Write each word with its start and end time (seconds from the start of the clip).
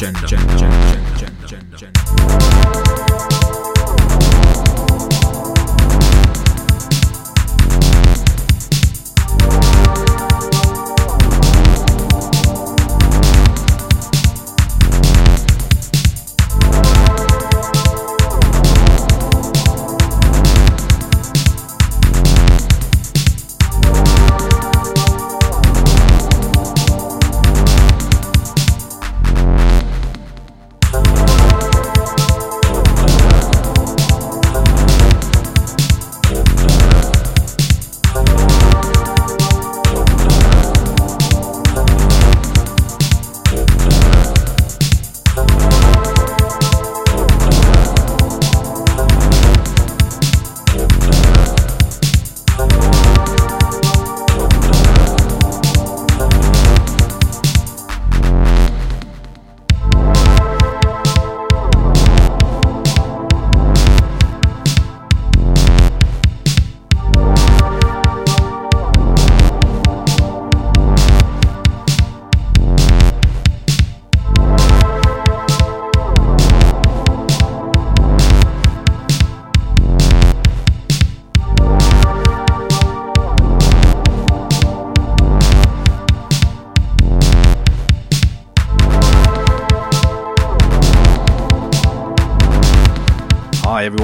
Bass 0.00 0.27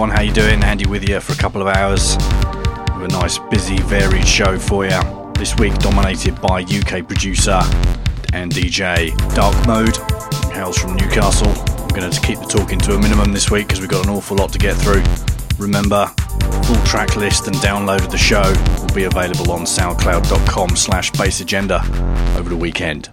everyone, 0.04 0.18
how 0.18 0.22
you 0.22 0.34
doing? 0.34 0.62
Andy 0.62 0.84
with 0.84 1.08
you 1.08 1.18
for 1.18 1.32
a 1.32 1.36
couple 1.36 1.62
of 1.62 1.68
hours 1.68 2.16
with 2.94 3.04
a 3.04 3.08
nice, 3.08 3.38
busy, 3.38 3.78
varied 3.84 4.26
show 4.28 4.58
for 4.58 4.84
you. 4.84 5.00
This 5.38 5.56
week 5.56 5.72
dominated 5.78 6.38
by 6.42 6.60
UK 6.60 7.06
producer 7.06 7.58
and 8.34 8.52
DJ 8.52 9.16
Dark 9.34 9.54
Mode, 9.66 9.96
who 9.96 10.50
hails 10.50 10.76
from 10.76 10.94
Newcastle. 10.96 11.48
I'm 11.80 11.88
going 11.88 12.10
to 12.10 12.20
keep 12.20 12.38
the 12.38 12.44
talking 12.44 12.78
to 12.80 12.94
a 12.94 13.00
minimum 13.00 13.32
this 13.32 13.50
week 13.50 13.68
because 13.68 13.80
we've 13.80 13.88
got 13.88 14.04
an 14.04 14.12
awful 14.12 14.36
lot 14.36 14.52
to 14.52 14.58
get 14.58 14.76
through. 14.76 15.02
Remember, 15.58 16.06
full 16.64 16.84
track 16.84 17.16
list 17.16 17.46
and 17.46 17.56
download 17.56 18.04
of 18.04 18.10
the 18.10 18.18
show 18.18 18.52
will 18.80 18.94
be 18.94 19.04
available 19.04 19.52
on 19.52 19.62
soundcloud.com 19.62 20.76
slash 20.76 21.12
bassagenda 21.12 21.80
over 22.36 22.50
the 22.50 22.56
weekend. 22.56 23.08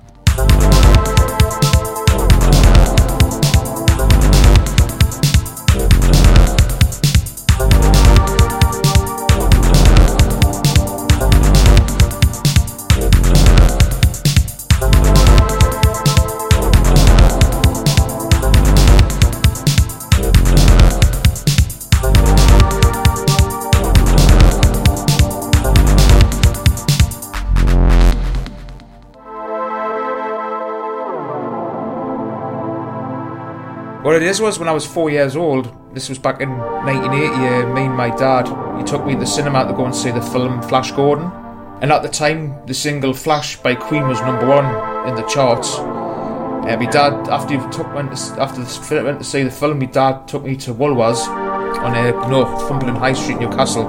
What 34.11 34.21
it 34.21 34.27
is 34.27 34.41
was 34.41 34.59
when 34.59 34.67
I 34.67 34.73
was 34.73 34.85
four 34.85 35.09
years 35.09 35.37
old. 35.37 35.73
This 35.95 36.09
was 36.09 36.19
back 36.19 36.41
in 36.41 36.49
1980. 36.49 37.27
Uh, 37.27 37.73
me 37.73 37.83
and 37.83 37.95
my 37.95 38.09
dad, 38.09 38.45
he 38.77 38.83
took 38.83 39.05
me 39.05 39.13
to 39.13 39.19
the 39.21 39.25
cinema 39.25 39.65
to 39.65 39.71
go 39.71 39.85
and 39.85 39.95
see 39.95 40.11
the 40.11 40.21
film 40.21 40.61
Flash 40.63 40.91
Gordon. 40.91 41.31
And 41.79 41.93
at 41.93 42.03
the 42.03 42.09
time, 42.09 42.57
the 42.65 42.73
single 42.73 43.13
"Flash" 43.13 43.55
by 43.55 43.73
Queen 43.73 44.09
was 44.09 44.19
number 44.19 44.45
one 44.45 44.65
in 45.07 45.15
the 45.15 45.21
charts. 45.29 45.77
Uh, 45.77 46.75
my 46.77 46.89
dad, 46.91 47.29
after 47.29 47.57
he 47.57 47.71
took 47.71 47.87
went 47.95 48.13
to, 48.13 48.41
after 48.41 48.59
the 48.59 48.65
film 48.65 49.05
went 49.05 49.19
to 49.19 49.23
see 49.23 49.43
the 49.43 49.49
film, 49.49 49.79
my 49.79 49.85
dad 49.85 50.27
took 50.27 50.43
me 50.43 50.57
to 50.57 50.73
Woolworths 50.73 51.29
on 51.29 51.95
uh, 51.95 52.27
Northumberland 52.27 52.97
High 52.97 53.13
Street, 53.13 53.39
Newcastle. 53.39 53.85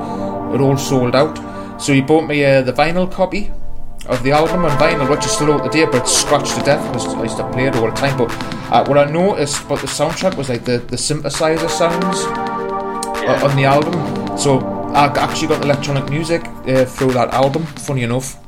It 0.54 0.60
all 0.60 0.76
sold 0.76 1.16
out, 1.16 1.36
so 1.82 1.92
he 1.92 2.00
bought 2.00 2.28
me 2.28 2.44
uh, 2.44 2.62
the 2.62 2.72
vinyl 2.72 3.10
copy 3.10 3.50
of 4.06 4.22
the 4.22 4.32
album 4.32 4.64
on 4.64 4.70
vinyl, 4.78 5.08
which 5.08 5.24
is 5.24 5.32
still 5.32 5.52
out 5.52 5.64
today, 5.70 5.86
but 5.86 6.04
scratched 6.04 6.56
to 6.56 6.62
death 6.62 6.84
because 6.92 7.14
I 7.14 7.22
used 7.22 7.36
to 7.36 7.50
play 7.50 7.66
it 7.66 7.76
all 7.76 7.90
the 7.90 7.96
time. 7.96 8.16
But 8.18 8.30
uh, 8.72 8.84
what 8.86 8.98
I 8.98 9.10
noticed 9.10 9.64
about 9.64 9.80
the 9.80 9.86
soundtrack 9.86 10.36
was 10.36 10.48
like 10.48 10.64
the, 10.64 10.78
the 10.78 10.96
synthesizer 10.96 11.70
sounds 11.70 12.24
uh, 12.24 13.48
on 13.48 13.56
the 13.56 13.64
album. 13.64 14.38
So 14.38 14.60
I 14.94 15.06
actually 15.06 15.48
got 15.48 15.62
electronic 15.64 16.08
music 16.10 16.44
uh, 16.66 16.84
through 16.84 17.12
that 17.12 17.30
album, 17.32 17.64
funny 17.64 18.02
enough. 18.02 18.38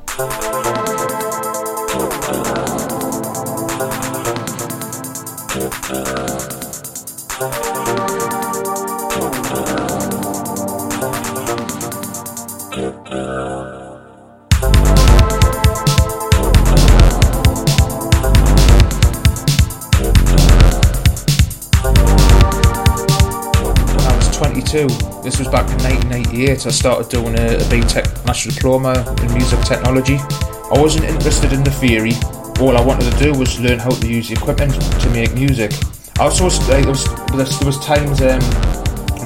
When 24.75 24.83
I 24.83 24.87
was 24.87 24.99
22 24.99 25.23
22. 25.23 25.23
This 25.23 25.39
was 25.39 25.49
back 25.49 25.71
in 25.71 25.79
1998. 25.85 26.67
I 26.67 26.71
started 26.71 27.09
doing 27.09 27.39
a, 27.39 27.55
a 27.55 27.65
BTEC 27.71 28.27
Master 28.27 28.51
Diploma 28.51 29.15
in 29.23 29.33
Music 29.33 29.61
Technology. 29.61 30.19
I 30.19 30.81
wasn't 30.81 31.05
interested 31.05 31.53
in 31.53 31.63
the 31.63 31.71
theory. 31.71 32.13
All 32.61 32.77
I 32.77 32.83
wanted 32.85 33.13
to 33.13 33.19
do 33.23 33.39
was 33.39 33.61
learn 33.61 33.79
how 33.79 33.91
to 33.91 34.07
use 34.07 34.29
the 34.29 34.35
equipment 34.35 34.75
to 34.75 35.11
make 35.11 35.33
music. 35.35 35.73
I 36.19 36.25
also 36.25 36.47
like, 36.47 36.83
there 36.83 36.89
was 36.89 37.05
there 37.31 37.67
was 37.67 37.79
times 37.87 38.21
um, 38.21 38.43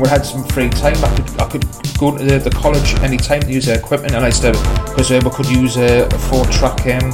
we 0.00 0.08
had 0.08 0.26
some 0.26 0.44
free 0.48 0.68
time. 0.68 0.96
I 1.02 1.16
could 1.16 1.40
I 1.40 1.48
could 1.48 1.64
go 1.98 2.16
to 2.16 2.22
the, 2.22 2.38
the 2.38 2.50
college 2.50 2.94
anytime 3.00 3.40
to 3.40 3.50
use 3.50 3.64
their 3.64 3.78
equipment, 3.78 4.14
and 4.14 4.24
I 4.24 4.30
said 4.30 4.52
because 4.84 5.10
uh, 5.10 5.20
we 5.24 5.30
could 5.30 5.48
use 5.48 5.78
a, 5.78 6.06
a 6.06 6.18
four 6.28 6.44
track 6.46 6.86
um, 6.92 7.12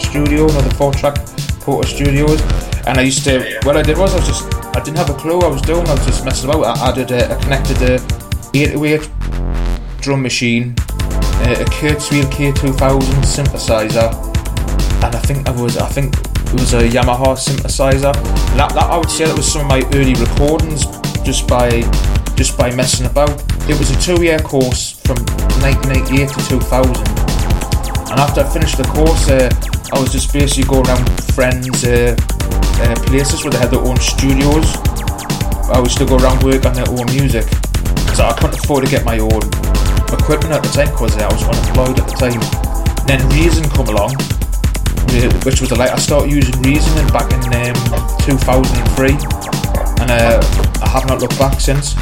Studio, 0.00 0.48
another 0.48 0.74
four 0.74 0.92
track 0.92 1.16
Portastudios, 1.60 2.40
and 2.86 2.98
I 2.98 3.02
used 3.02 3.24
to. 3.24 3.60
What 3.64 3.76
I 3.76 3.82
did 3.82 3.98
was 3.98 4.14
I 4.14 4.16
was 4.16 4.26
just 4.26 4.63
I 4.74 4.80
didn't 4.80 4.98
have 4.98 5.08
a 5.08 5.14
clue 5.14 5.36
what 5.36 5.44
I 5.44 5.48
was 5.50 5.62
doing. 5.62 5.86
I 5.86 5.94
was 5.94 6.04
just 6.04 6.24
messing 6.24 6.50
about. 6.50 6.76
I 6.76 6.88
added 6.88 7.12
a, 7.12 7.38
connected 7.42 7.80
a 7.82 7.94
808 8.58 9.08
drum 10.00 10.20
machine, 10.20 10.74
a, 11.46 11.62
a 11.62 11.64
Kurzweil 11.70 12.24
K2000 12.24 13.00
synthesizer, 13.22 14.10
and 15.04 15.14
I 15.14 15.20
think 15.20 15.46
I 15.48 15.52
was 15.52 15.76
I 15.76 15.88
think 15.88 16.16
it 16.16 16.54
was 16.54 16.74
a 16.74 16.88
Yamaha 16.88 17.36
synthesizer. 17.38 18.12
That, 18.56 18.74
that 18.74 18.90
I 18.90 18.96
would 18.96 19.10
say 19.10 19.26
that 19.26 19.36
was 19.36 19.50
some 19.50 19.62
of 19.62 19.68
my 19.68 19.80
early 19.94 20.14
recordings 20.14 20.86
just 21.22 21.46
by 21.46 21.70
just 22.34 22.58
by 22.58 22.74
messing 22.74 23.06
about. 23.06 23.30
It 23.70 23.78
was 23.78 23.90
a 23.92 24.00
two-year 24.00 24.40
course 24.40 25.00
from 25.06 25.16
1988 25.62 26.28
to 26.30 26.48
2000, 26.58 26.96
and 28.10 28.20
after 28.20 28.40
I 28.40 28.52
finished 28.52 28.76
the 28.76 28.84
course, 28.90 29.30
uh, 29.30 29.48
I 29.94 30.00
was 30.00 30.10
just 30.10 30.32
basically 30.32 30.64
going 30.64 30.84
around 30.88 31.04
with 31.04 31.32
friends' 31.32 31.84
uh, 31.84 32.16
uh, 32.80 32.94
places 33.06 33.44
where 33.44 33.52
they 33.52 33.58
had 33.58 33.70
their 33.70 33.80
own 33.80 33.96
studios. 33.98 34.66
I 35.70 35.80
used 35.80 35.98
to 35.98 36.06
go 36.06 36.16
around 36.16 36.42
work 36.42 36.64
on 36.66 36.74
their 36.74 36.88
own 36.88 37.06
music, 37.12 37.44
so 38.14 38.24
I 38.24 38.34
couldn't 38.38 38.58
afford 38.64 38.84
to 38.84 38.90
get 38.90 39.04
my 39.04 39.18
own 39.18 39.42
equipment 40.12 40.52
at 40.54 40.62
the 40.62 40.70
time 40.72 40.90
because 40.90 41.16
I 41.16 41.26
was 41.28 41.42
unemployed 41.42 41.98
at 42.00 42.06
the 42.08 42.16
time. 42.18 42.40
And 43.00 43.08
then 43.08 43.20
Reason 43.30 43.64
come 43.70 43.88
along, 43.88 44.16
which 45.44 45.60
was 45.60 45.70
a 45.72 45.76
like 45.76 45.90
I 45.90 45.98
started 45.98 46.30
using 46.30 46.54
Reason 46.62 47.06
back 47.08 47.30
in 47.32 47.42
um, 47.52 47.76
2003, 48.26 49.12
and 50.02 50.10
uh, 50.10 50.40
I 50.82 50.88
have 50.88 51.06
not 51.06 51.20
looked 51.20 51.38
back 51.38 51.60
since. 51.60 51.94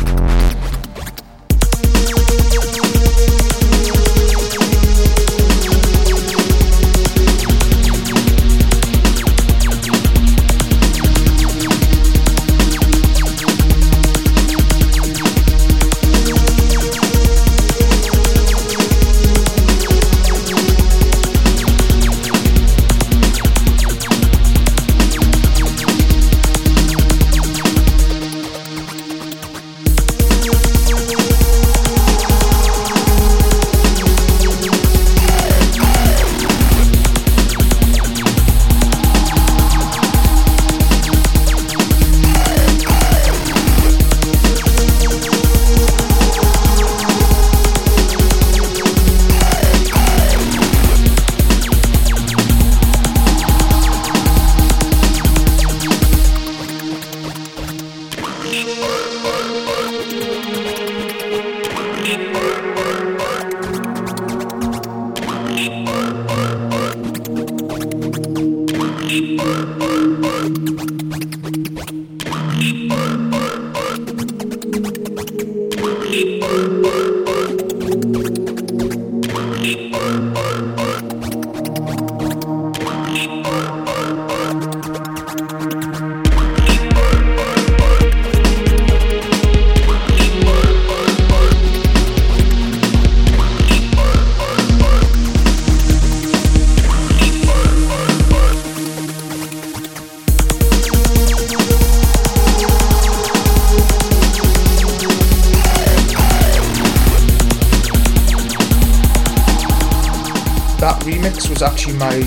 My 111.99 112.21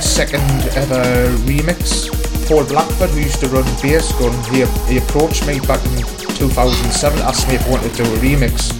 second 0.00 0.42
ever 0.76 1.02
remix. 1.46 2.10
Paul 2.48 2.64
Blackford, 2.64 3.10
who 3.10 3.20
used 3.20 3.40
to 3.40 3.48
run 3.48 3.64
Bass 3.80 4.12
Gun, 4.18 4.32
he, 4.52 4.64
he 4.90 4.98
approached 4.98 5.46
me 5.46 5.60
back 5.60 5.84
in 5.86 5.98
2007, 6.34 7.18
asked 7.20 7.48
me 7.48 7.54
if 7.54 7.66
I 7.66 7.70
wanted 7.70 7.94
to 7.94 8.02
do 8.02 8.14
a 8.14 8.18
remix. 8.18 8.74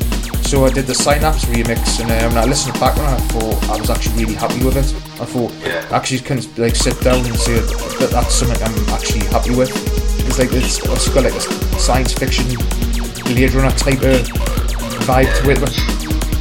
So 0.47 0.65
I 0.65 0.71
did 0.71 0.87
the 0.87 0.95
Synapse 0.95 1.45
remix, 1.45 2.01
and 2.01 2.11
um, 2.11 2.35
when 2.35 2.43
I 2.43 2.47
listened 2.47 2.79
back 2.81 2.97
and 2.97 3.07
I 3.07 3.17
thought 3.31 3.71
I 3.71 3.81
was 3.81 3.91
actually 3.91 4.25
really 4.25 4.35
happy 4.35 4.65
with 4.65 4.77
it. 4.77 4.91
I 5.21 5.25
thought 5.25 5.53
yeah. 5.63 5.87
I 5.91 5.97
actually 5.97 6.21
can 6.21 6.41
like 6.57 6.75
sit 6.75 7.01
down 7.01 7.25
and 7.25 7.37
say 7.37 7.55
that 7.55 8.09
that's 8.11 8.35
something 8.35 8.61
I'm 8.61 8.89
actually 8.91 9.27
happy 9.27 9.55
with. 9.55 9.71
It's 10.27 10.39
like 10.39 10.53
it's, 10.53 10.79
it's 10.79 11.09
got 11.09 11.25
like 11.25 11.35
a 11.35 11.41
science 11.79 12.13
fiction 12.13 12.47
Blade 13.25 13.53
Runner 13.55 13.71
type 13.77 14.03
of 14.03 14.27
vibe 15.07 15.31
to 15.39 15.51
it, 15.51 15.59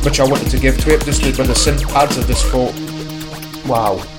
which 0.04 0.20
I 0.20 0.26
wanted 0.26 0.50
to 0.50 0.60
give 0.60 0.80
to 0.80 0.96
it. 0.96 1.06
Just 1.06 1.24
with 1.24 1.38
the 1.38 1.54
synth 1.54 1.88
pads, 1.94 2.18
I 2.18 2.24
just 2.26 2.48
thought 2.48 2.74
Uau! 3.70 4.19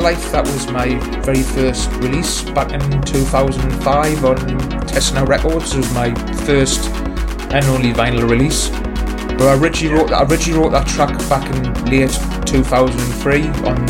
Life, 0.00 0.32
that 0.32 0.44
was 0.44 0.70
my 0.70 0.94
very 1.20 1.42
first 1.42 1.90
release 1.92 2.42
back 2.42 2.72
in 2.72 3.02
2005 3.02 4.24
on 4.24 4.36
Testnow 4.86 5.26
Records. 5.26 5.74
It 5.74 5.78
was 5.78 5.94
my 5.94 6.14
first 6.44 6.88
and 7.52 7.64
only 7.66 7.92
vinyl 7.92 8.28
release. 8.28 8.68
But 9.38 9.42
I 9.42 9.56
originally 9.58 9.94
wrote, 9.94 10.12
I 10.12 10.24
originally 10.24 10.60
wrote 10.60 10.70
that 10.70 10.86
track 10.88 11.16
back 11.28 11.44
in 11.54 11.84
late 11.86 12.10
2003 12.46 13.46
on 13.68 13.86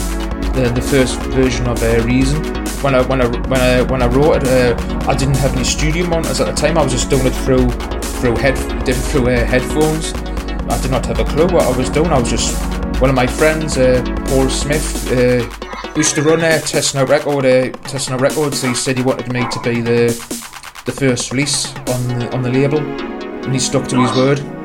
the, 0.54 0.72
the 0.74 0.82
first 0.82 1.18
version 1.30 1.66
of 1.66 1.82
uh, 1.82 2.02
Reason. 2.04 2.42
When 2.82 2.94
I 2.94 3.02
when 3.02 3.20
I 3.20 3.26
when 3.26 3.60
I 3.60 3.82
when 3.82 4.02
I 4.02 4.06
wrote 4.06 4.42
it, 4.42 4.48
uh, 4.48 5.08
I 5.08 5.14
didn't 5.14 5.36
have 5.36 5.54
any 5.54 5.64
studio 5.64 6.06
monitors 6.06 6.40
at 6.40 6.46
the 6.46 6.52
time. 6.52 6.78
I 6.78 6.82
was 6.82 6.92
just 6.92 7.10
doing 7.10 7.26
it 7.26 7.34
through 7.44 7.70
through 8.20 8.36
head 8.36 8.56
through 8.56 9.28
uh, 9.28 9.44
headphones. 9.44 10.12
I 10.14 10.80
did 10.82 10.90
not 10.90 11.06
have 11.06 11.20
a 11.20 11.24
clue 11.24 11.46
what 11.46 11.62
I 11.62 11.76
was 11.76 11.90
doing. 11.90 12.10
I 12.10 12.18
was 12.18 12.30
just 12.30 12.56
one 13.00 13.10
of 13.10 13.16
my 13.16 13.26
friends, 13.26 13.78
uh, 13.78 14.00
Paul 14.28 14.48
Smith, 14.48 15.10
uh, 15.10 15.61
used 15.96 16.14
to 16.14 16.22
run 16.22 16.40
a 16.40 16.46
uh, 16.46 16.58
Testnow 16.60 17.06
Record, 17.08 17.44
uh, 17.44 17.68
Testnow 17.88 18.18
Records. 18.18 18.62
He 18.62 18.74
said 18.74 18.96
he 18.96 19.02
wanted 19.02 19.32
me 19.32 19.46
to 19.48 19.60
be 19.60 19.80
the 19.80 20.06
the 20.84 20.92
first 20.92 21.30
release 21.30 21.74
on 21.76 22.18
the, 22.18 22.34
on 22.34 22.42
the 22.42 22.50
label, 22.50 22.78
and 22.78 23.52
he 23.52 23.58
stuck 23.58 23.86
to 23.88 24.00
his 24.00 24.16
word. 24.16 24.61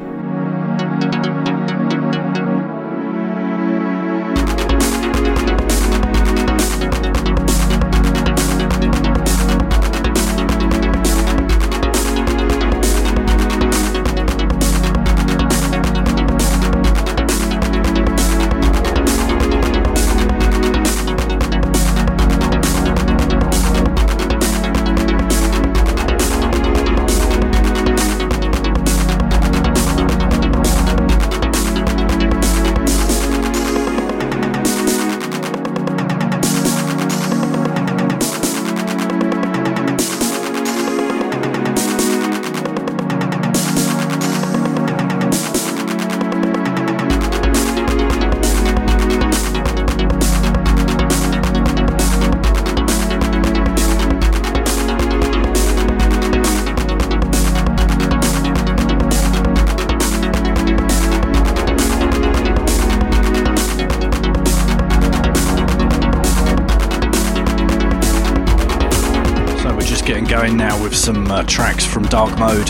Darkmode. 72.17 72.65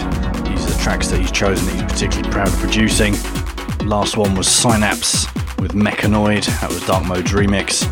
These 0.45 0.65
are 0.65 0.71
the 0.71 0.79
tracks 0.83 1.07
that 1.07 1.21
he's 1.21 1.31
chosen 1.31 1.67
that 1.67 1.75
he's 1.75 1.83
particularly 1.83 2.29
proud 2.29 2.49
of 2.49 2.55
producing. 2.55 3.13
Last 3.87 4.17
one 4.17 4.35
was 4.35 4.45
Synapse 4.45 5.25
with 5.57 5.71
Mechanoid, 5.71 6.45
that 6.59 6.67
was 6.67 6.81
Darkmode's 6.81 7.31
remix. 7.31 7.87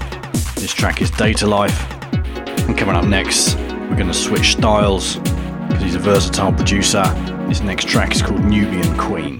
This 0.55 0.73
track 0.73 1.01
is 1.01 1.09
Datalife. 1.11 1.71
And 2.67 2.77
coming 2.77 2.97
up 2.97 3.05
next, 3.05 3.55
we're 3.55 3.95
going 3.95 4.07
to 4.07 4.13
switch 4.13 4.51
styles 4.51 5.15
because 5.15 5.81
he's 5.81 5.95
a 5.95 5.99
versatile 5.99 6.51
producer. 6.51 7.03
This 7.47 7.61
next 7.61 7.87
track 7.87 8.13
is 8.13 8.21
called 8.21 8.43
Nubian 8.43 8.97
Queen. 8.97 9.39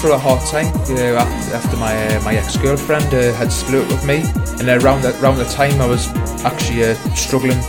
Through 0.00 0.14
a 0.14 0.18
hard 0.18 0.40
time 0.46 0.66
uh, 0.88 1.20
after 1.52 1.76
my 1.76 1.92
uh, 2.06 2.22
my 2.22 2.34
ex 2.34 2.56
girlfriend 2.56 3.04
uh, 3.12 3.34
had 3.34 3.52
split 3.52 3.86
with 3.88 4.02
me, 4.06 4.24
and 4.58 4.82
around 4.82 5.02
that 5.02 5.20
around 5.22 5.36
the 5.36 5.44
time 5.44 5.78
I 5.78 5.86
was 5.86 6.08
actually 6.42 6.84
uh, 6.84 6.94
struggling, 7.14 7.60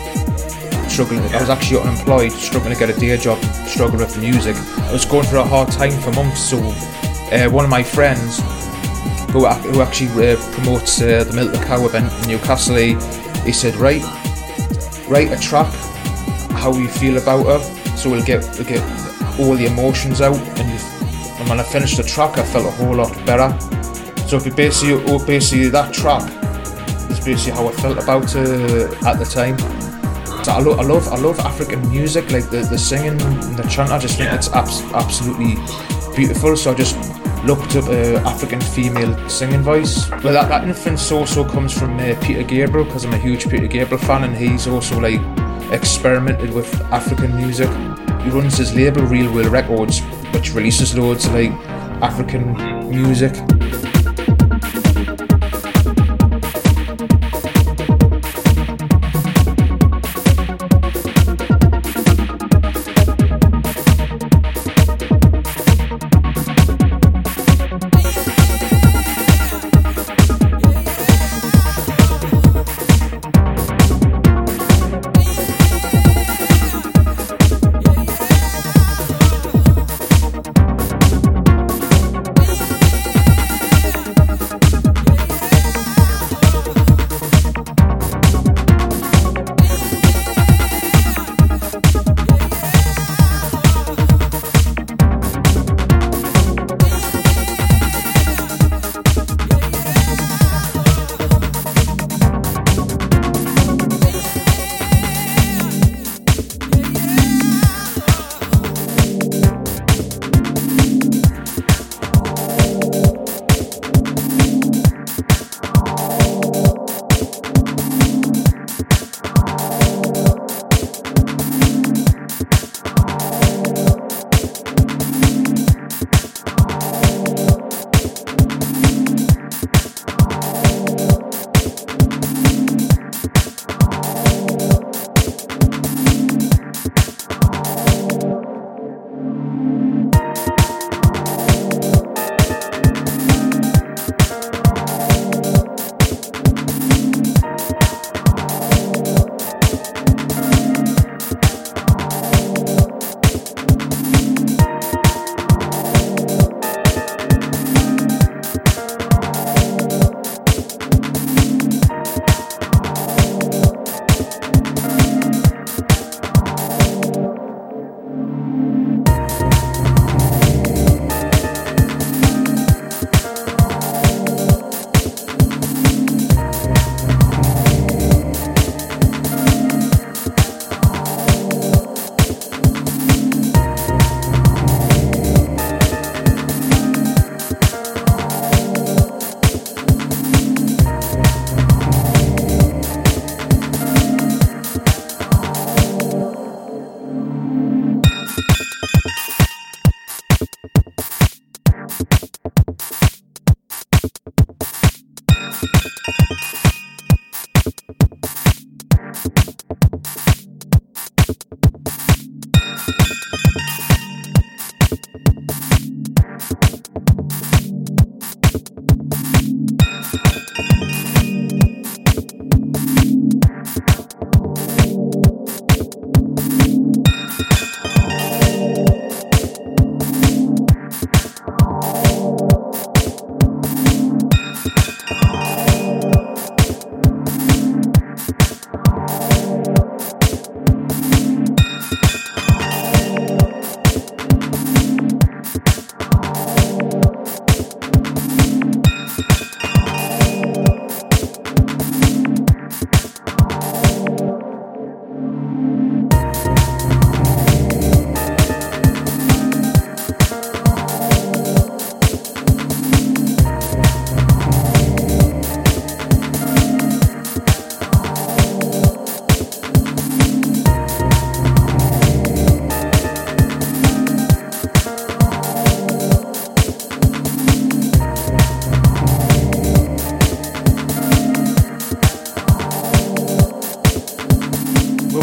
struggling. 0.87 1.19
I 1.35 1.41
was 1.41 1.49
actually 1.49 1.81
unemployed, 1.81 2.31
struggling 2.31 2.73
to 2.73 2.79
get 2.79 2.89
a 2.89 2.97
day 2.97 3.17
job, 3.17 3.37
struggling 3.67 3.99
with 3.99 4.17
music. 4.17 4.55
I 4.55 4.93
was 4.93 5.03
going 5.03 5.25
through 5.25 5.41
a 5.41 5.43
hard 5.43 5.71
time 5.71 5.91
for 5.99 6.13
months. 6.13 6.39
So 6.39 6.57
uh, 6.57 7.49
one 7.49 7.65
of 7.65 7.69
my 7.69 7.83
friends, 7.83 8.39
who 9.33 9.45
who 9.45 9.81
actually 9.81 10.31
uh, 10.31 10.37
promotes 10.53 10.99
the 10.99 11.29
Milk 11.35 11.51
the 11.51 11.61
Cow 11.65 11.85
event 11.85 12.13
in 12.23 12.29
Newcastle, 12.29 12.77
he, 12.77 12.95
he 13.43 13.51
said, 13.51 13.75
right, 13.75 14.03
write 15.09 15.33
a 15.33 15.37
track, 15.37 15.73
how 16.63 16.73
you 16.73 16.87
feel 16.87 17.17
about 17.17 17.45
her, 17.45 17.59
so 17.97 18.09
we'll 18.09 18.23
get 18.23 18.39
we'll 18.53 18.67
get 18.67 18.81
all 19.37 19.55
the 19.55 19.65
emotions 19.65 20.21
out 20.21 20.37
and 20.59 20.69
you 20.69 20.90
when 21.51 21.59
I 21.59 21.63
finished 21.63 21.97
the 21.97 22.03
track, 22.03 22.37
I 22.37 22.45
felt 22.45 22.65
a 22.65 22.71
whole 22.71 22.95
lot 22.95 23.13
better. 23.25 23.49
So 24.25 24.39
basically, 24.39 25.03
oh, 25.11 25.23
basically 25.25 25.67
that 25.67 25.93
track 25.93 26.23
is 27.11 27.19
basically 27.19 27.51
how 27.51 27.67
I 27.67 27.73
felt 27.73 28.01
about 28.01 28.33
it 28.37 29.03
at 29.03 29.19
the 29.19 29.25
time. 29.25 29.59
So 30.45 30.53
I, 30.53 30.59
lo- 30.59 30.77
I 30.77 30.83
love 30.83 31.09
I 31.09 31.17
love 31.17 31.37
African 31.41 31.81
music, 31.89 32.31
like 32.31 32.49
the, 32.49 32.61
the 32.61 32.77
singing 32.77 33.21
and 33.21 33.57
the 33.57 33.63
chant. 33.63 33.91
I 33.91 33.99
just 33.99 34.15
think 34.15 34.29
yeah. 34.29 34.37
it's 34.37 34.47
abs- 34.53 34.81
absolutely 34.93 35.55
beautiful. 36.15 36.55
So 36.55 36.71
I 36.71 36.73
just 36.73 36.95
looked 37.43 37.75
up 37.75 37.83
uh, 37.89 38.29
African 38.29 38.61
female 38.61 39.13
singing 39.27 39.61
voice. 39.61 40.09
Well, 40.23 40.31
that, 40.31 40.47
that 40.47 40.63
influence 40.63 41.11
also 41.11 41.43
comes 41.43 41.77
from 41.77 41.99
uh, 41.99 42.15
Peter 42.21 42.43
Gabriel 42.43 42.85
because 42.85 43.03
I'm 43.03 43.13
a 43.13 43.17
huge 43.17 43.49
Peter 43.49 43.67
Gabriel 43.67 43.99
fan, 43.99 44.23
and 44.23 44.37
he's 44.37 44.67
also 44.67 45.01
like 45.01 45.19
experimented 45.73 46.53
with 46.53 46.73
African 46.93 47.35
music. 47.35 47.67
He 48.21 48.29
runs 48.29 48.57
his 48.57 48.73
label 48.73 49.03
Real 49.03 49.33
World 49.33 49.47
Records, 49.47 50.01
which 50.41 50.53
releases 50.55 50.97
loads 50.97 51.25
of 51.25 51.33
like 51.35 51.51
African 52.01 52.53
music. 52.89 53.50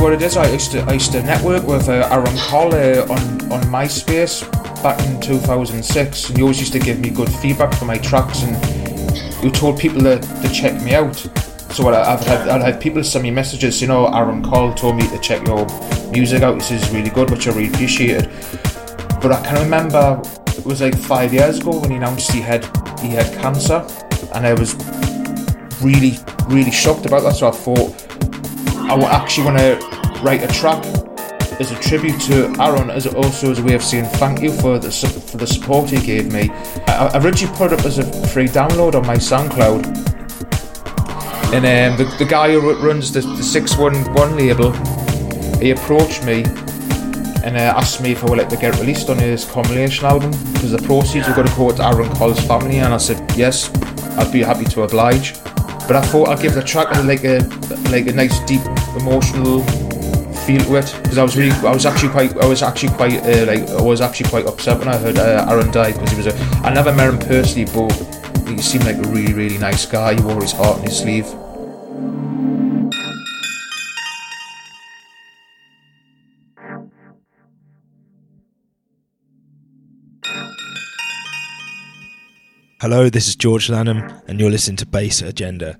What 0.09 0.23
it 0.23 0.25
is. 0.25 0.39
I 0.39 0.51
used 0.51 0.73
to 0.73 0.81
I 0.85 0.95
used 0.95 1.13
to 1.13 1.23
network 1.23 1.65
with 1.65 1.87
uh, 1.91 2.09
Aaron 2.11 2.35
Carl 2.39 2.75
uh, 2.75 3.03
on 3.13 3.53
on 3.53 3.61
MySpace 3.65 4.41
back 4.83 4.99
in 5.07 5.21
2006, 5.21 6.29
and 6.31 6.37
he 6.39 6.43
always 6.43 6.59
used 6.59 6.73
to 6.73 6.79
give 6.79 6.99
me 6.99 7.11
good 7.11 7.29
feedback 7.29 7.75
for 7.75 7.85
my 7.85 7.99
tracks, 7.99 8.43
and 8.43 8.57
he 9.45 9.51
told 9.51 9.79
people 9.79 10.01
to, 10.01 10.19
to 10.19 10.49
check 10.51 10.81
me 10.81 10.95
out. 10.95 11.15
So 11.75 11.87
I've 11.91 12.21
had, 12.21 12.49
I've 12.49 12.63
had 12.63 12.81
people 12.81 13.05
send 13.05 13.25
me 13.25 13.31
messages, 13.31 13.83
you 13.83 13.89
know, 13.89 14.07
Aaron 14.07 14.43
Carl 14.43 14.73
told 14.73 14.97
me 14.97 15.07
to 15.09 15.19
check 15.19 15.47
your 15.47 15.67
music 16.11 16.41
out, 16.43 16.55
this 16.55 16.71
is 16.71 16.91
really 16.91 17.11
good, 17.11 17.29
which 17.29 17.47
I 17.47 17.51
really 17.51 17.69
appreciated. 17.69 18.31
But 19.21 19.33
I 19.33 19.43
can 19.45 19.63
remember 19.63 20.23
it 20.57 20.65
was 20.65 20.81
like 20.81 20.97
five 20.97 21.35
years 21.35 21.59
ago 21.59 21.81
when 21.81 21.91
he 21.91 21.97
announced 21.99 22.33
he 22.33 22.41
had 22.41 22.65
he 23.01 23.11
had 23.11 23.31
cancer, 23.43 23.87
and 24.35 24.47
I 24.47 24.55
was 24.55 24.75
really 25.83 26.17
really 26.47 26.71
shocked 26.71 27.05
about 27.05 27.25
that. 27.25 27.35
So 27.35 27.49
I 27.49 27.51
thought 27.51 28.09
I 28.91 28.97
actually 29.05 29.45
want 29.45 29.59
to 29.59 29.88
write 30.21 30.43
a 30.43 30.49
track 30.49 30.85
as 31.61 31.73
a 31.73 31.79
tribute 31.81 32.21
to 32.21 32.55
Aaron, 32.61 32.91
as 32.91 33.07
also 33.07 33.51
as 33.51 33.59
a 33.59 33.63
way 33.63 33.75
of 33.75 33.83
saying 33.83 34.05
thank 34.05 34.41
you 34.41 34.53
for 34.53 34.79
the 34.79 34.91
for 34.91 35.37
the 35.37 35.47
support 35.47 35.91
he 35.91 36.01
gave 36.05 36.33
me. 36.33 36.51
I, 36.87 37.11
I 37.15 37.19
originally 37.23 37.55
put 37.57 37.73
it 37.73 37.81
up 37.81 37.87
as 37.87 37.99
a 37.99 38.29
free 38.29 38.47
download 38.47 38.95
on 38.95 39.07
my 39.07 39.17
SoundCloud, 39.17 39.87
and 41.53 41.65
um, 41.65 41.99
the 41.99 42.15
the 42.19 42.25
guy 42.25 42.53
who 42.53 42.75
runs 42.87 43.13
the, 43.13 43.21
the 43.21 43.43
six 43.43 43.77
one 43.77 43.97
one 44.15 44.37
label, 44.37 44.73
he 45.59 45.73
approached 45.73 46.25
me 46.25 46.45
and 47.45 47.57
uh, 47.57 47.75
asked 47.77 48.03
me 48.03 48.13
if 48.13 48.23
I 48.25 48.31
would 48.31 48.39
like 48.39 48.49
to 48.51 48.57
get 48.57 48.79
released 48.79 49.11
on 49.11 49.19
his 49.19 49.45
compilation 49.45 50.07
album 50.07 50.31
because 50.53 50.71
the 50.73 50.83
proceeds 50.83 51.27
were 51.29 51.35
going 51.35 51.49
to 51.49 51.57
go 51.57 51.71
to 51.73 51.85
Aaron 51.85 52.09
Carl's 52.15 52.41
family, 52.47 52.79
and 52.79 52.95
I 52.95 52.99
said 52.99 53.19
yes, 53.37 53.75
I'd 54.17 54.33
be 54.33 54.43
happy 54.43 54.65
to 54.67 54.83
oblige. 54.83 55.35
But 55.89 55.97
I 55.97 56.03
thought 56.03 56.29
I'd 56.29 56.41
give 56.41 56.55
the 56.55 56.63
track 56.63 56.91
like 57.05 57.25
a 57.25 57.39
like 57.91 58.07
a 58.07 58.13
nice 58.13 58.39
deep 58.41 58.61
emotional 59.01 59.65
feel 60.49 60.65
to 60.65 60.77
it 60.77 60.99
because 61.03 61.19
I 61.19 61.23
was 61.23 61.37
really 61.37 61.53
I 61.69 61.75
was 61.75 61.85
actually 61.85 62.09
quite 62.09 62.35
I 62.39 62.47
was 62.47 62.63
actually 62.63 62.95
quite 62.95 63.19
uh, 63.19 63.45
like 63.45 63.69
I 63.69 63.83
was 63.83 64.01
actually 64.01 64.31
quite 64.31 64.47
upset 64.47 64.79
when 64.79 64.89
I 64.89 64.97
heard 64.97 65.19
uh, 65.19 65.45
Aaron 65.47 65.71
died 65.71 65.93
because 65.93 66.11
he 66.11 66.17
was 66.17 66.27
a 66.27 66.35
I 66.65 66.73
never 66.73 66.91
met 66.91 67.13
him 67.13 67.19
personally 67.19 67.67
but 67.67 67.93
he 68.49 68.57
seemed 68.63 68.85
like 68.85 68.97
a 68.97 69.09
really 69.11 69.35
really 69.35 69.59
nice 69.59 69.85
guy 69.85 70.15
he 70.15 70.23
wore 70.23 70.41
his 70.41 70.53
heart 70.53 70.79
on 70.79 70.85
his 70.85 70.97
sleeve 70.97 71.27
Hello, 82.81 83.11
this 83.11 83.27
is 83.27 83.35
George 83.35 83.69
Lanham, 83.69 84.09
and 84.29 84.39
you're 84.39 84.53
listening 84.53 84.77
to 84.77 84.87
Bass 84.87 85.21
Agenda. 85.21 85.79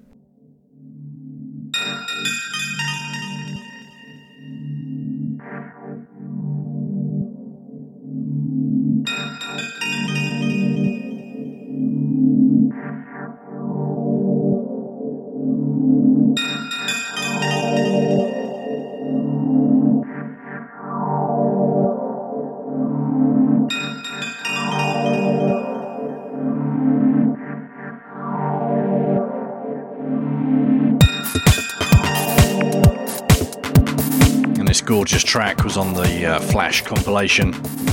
Gorgeous 35.09 35.25
track 35.25 35.65
was 35.65 35.79
on 35.79 35.95
the 35.95 36.27
uh, 36.27 36.39
Flash 36.39 36.83
compilation, 36.83 37.53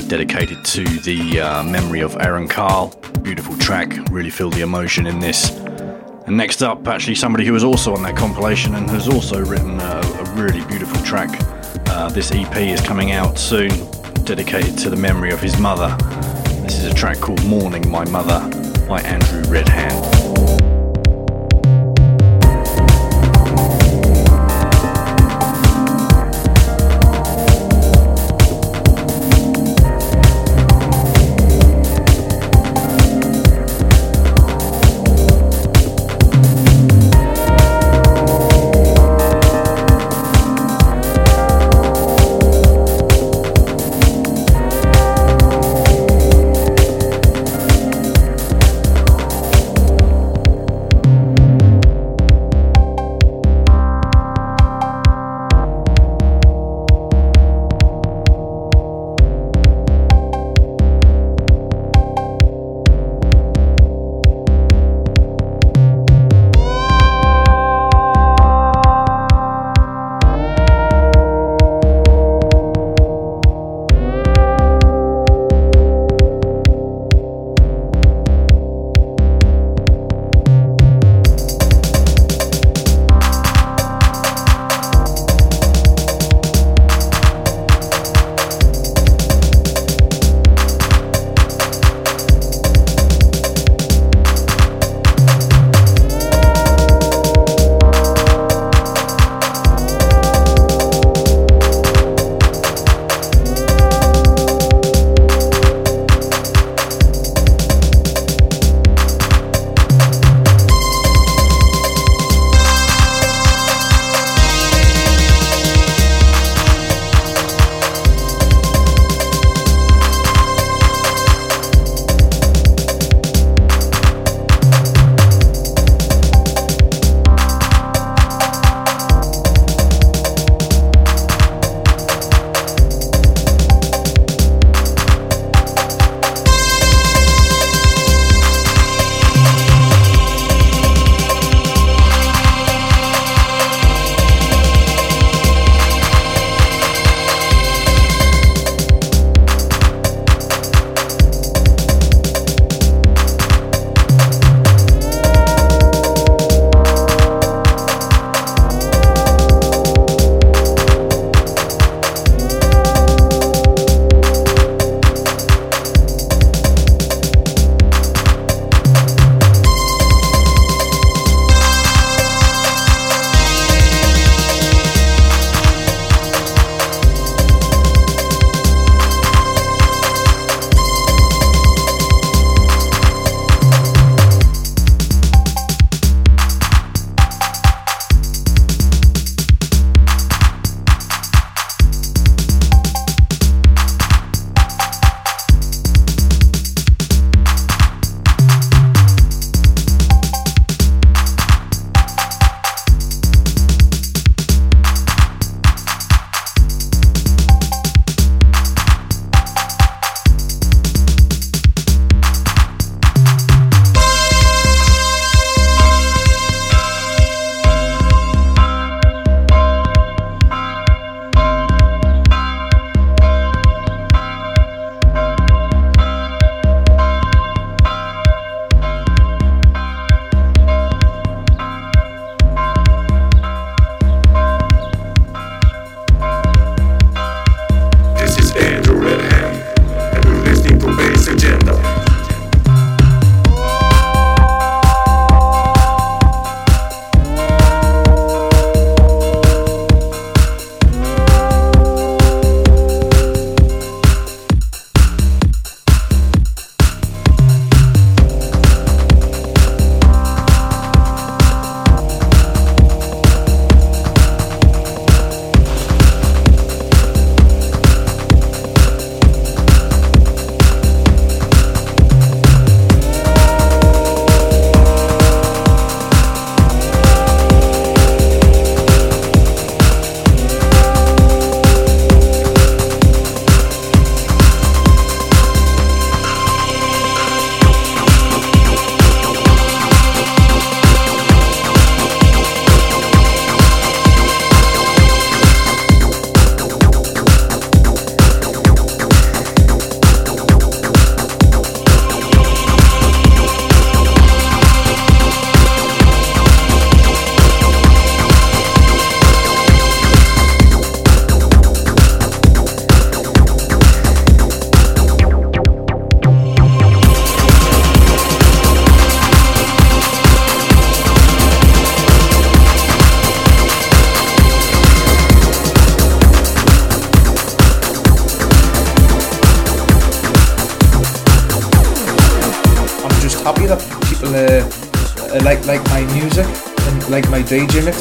dedicated 0.10 0.66
to 0.66 0.84
the 0.84 1.40
uh, 1.40 1.64
memory 1.64 2.02
of 2.02 2.18
Aaron 2.20 2.46
Carl. 2.46 2.94
Beautiful 3.22 3.56
track, 3.56 3.94
really 4.12 4.30
feel 4.30 4.50
the 4.50 4.60
emotion 4.60 5.08
in 5.08 5.22
this. 5.22 5.50
And 6.28 6.36
next 6.36 6.62
up, 6.62 6.86
actually, 6.90 7.16
somebody 7.16 7.46
who 7.46 7.54
was 7.54 7.64
also 7.64 7.96
on 7.96 8.04
that 8.04 8.18
compilation 8.18 8.76
and 8.76 8.90
has 8.90 9.08
also 9.08 9.40
written 9.46 9.80
a, 9.80 10.02
a 10.02 10.24
really 10.36 10.66
beautiful 10.66 11.02
track. 11.06 11.30
Uh, 11.88 12.10
this 12.10 12.34
EP 12.34 12.58
is 12.58 12.82
coming 12.82 13.14
out 13.14 13.40
soon, 13.40 13.70
dedicated 14.26 14.78
to 14.80 14.90
the 14.90 14.98
memory 14.98 15.32
of 15.32 15.40
his 15.40 15.58
mother. 15.58 15.96
This 16.64 16.78
is 16.78 16.84
a 16.84 16.94
track 16.94 17.22
called 17.22 17.42
Mourning 17.46 17.90
My 17.90 18.04
Mother 18.04 18.42
by 18.90 19.00
Andrew 19.04 19.42
Red 19.50 19.70
Hand. 19.70 20.15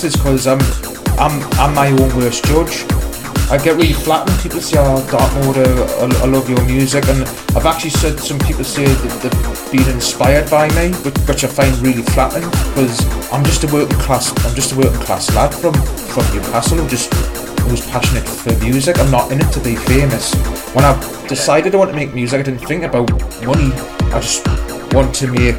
Mixes 0.04 0.22
because 0.22 0.46
I'm 0.46 0.60
I'm 1.18 1.42
I'm 1.58 1.74
my 1.74 1.88
own 1.88 2.14
worst 2.16 2.44
judge. 2.44 2.84
I 3.50 3.56
get 3.56 3.76
really 3.76 3.94
flat 3.94 4.28
when 4.28 4.36
people 4.38 4.60
say, 4.60 4.76
"Oh, 4.78 5.00
Darkmode, 5.08 5.64
uh, 5.64 6.04
I, 6.04 6.24
I 6.24 6.26
love 6.26 6.48
your 6.50 6.62
music," 6.66 7.08
and 7.08 7.22
I've 7.56 7.64
actually 7.64 7.90
said 7.90 8.20
some 8.20 8.38
people 8.40 8.64
say 8.64 8.84
that 8.84 9.22
they've 9.22 9.72
been 9.72 9.94
inspired 9.94 10.50
by 10.50 10.68
me, 10.76 10.92
which, 11.04 11.16
which 11.26 11.44
I 11.44 11.46
find 11.46 11.74
really 11.78 12.02
flattering 12.02 12.44
because 12.50 13.00
I'm 13.32 13.44
just 13.44 13.64
a 13.64 13.68
working 13.68 13.98
class. 14.00 14.28
I'm 14.44 14.54
just 14.54 14.72
a 14.72 14.76
working 14.76 15.00
class 15.00 15.34
lad 15.34 15.54
from 15.54 15.72
from 16.12 16.24
Newcastle 16.34 16.78
who 16.78 16.88
just 16.88 17.12
who's 17.64 17.86
passionate 17.88 18.28
for 18.28 18.52
music. 18.62 18.98
I'm 18.98 19.10
not 19.10 19.32
in 19.32 19.40
it 19.40 19.50
to 19.52 19.60
be 19.60 19.74
famous. 19.74 20.34
When 20.74 20.84
I 20.84 20.92
decided 21.28 21.74
I 21.74 21.78
want 21.78 21.90
to 21.92 21.96
make 21.96 22.12
music, 22.12 22.40
I 22.40 22.42
didn't 22.42 22.66
think 22.66 22.84
about 22.84 23.10
money. 23.42 23.72
I 24.12 24.20
just 24.20 24.44
want 24.92 25.14
to 25.14 25.28
make 25.28 25.56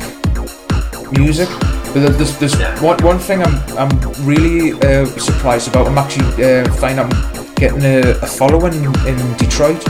music. 1.17 1.49
But 1.95 2.17
there's, 2.17 2.37
there's 2.39 2.81
one, 2.81 3.01
one 3.05 3.19
thing 3.19 3.41
I'm, 3.41 3.55
I'm 3.77 4.25
really 4.25 4.73
uh, 4.81 5.05
surprised 5.05 5.69
about. 5.69 5.87
I'm 5.87 5.97
actually 5.97 6.43
uh, 6.43 6.67
I'm 6.83 7.55
getting 7.55 7.85
a, 7.85 8.19
a 8.21 8.27
following 8.27 8.73
in 8.73 9.37
Detroit, 9.37 9.81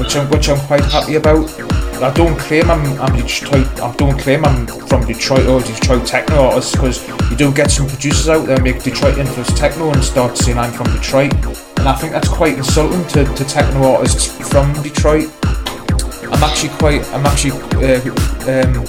which 0.00 0.16
I'm 0.16 0.30
which 0.30 0.48
I'm 0.48 0.58
quite 0.60 0.82
happy 0.84 1.16
about. 1.16 1.44
I 2.02 2.10
don't 2.14 2.38
claim 2.38 2.70
I'm, 2.70 2.98
I'm 3.02 3.14
Detroit. 3.14 3.66
I 3.82 3.94
don't 3.96 4.18
claim 4.18 4.46
I'm 4.46 4.66
from 4.66 5.04
Detroit 5.04 5.46
or 5.46 5.60
Detroit 5.60 6.06
techno 6.06 6.36
artists 6.36 6.72
because 6.72 7.06
you 7.30 7.36
do 7.36 7.52
get 7.52 7.70
some 7.70 7.86
producers 7.86 8.30
out 8.30 8.46
there 8.46 8.58
make 8.62 8.82
Detroit 8.82 9.18
influenced 9.18 9.58
techno 9.58 9.90
and 9.90 10.02
start 10.02 10.38
saying 10.38 10.56
I'm 10.56 10.72
from 10.72 10.86
Detroit, 10.86 11.34
and 11.34 11.86
I 11.86 11.94
think 11.96 12.12
that's 12.12 12.28
quite 12.28 12.56
insulting 12.56 13.06
to, 13.08 13.30
to 13.30 13.44
techno 13.44 13.92
artists 13.92 14.28
from 14.48 14.72
Detroit. 14.82 15.28
I'm 16.32 16.42
actually 16.42 16.70
quite. 16.78 17.04
I'm 17.12 17.26
actually. 17.26 17.52
Uh, 17.76 18.00
um, 18.48 18.86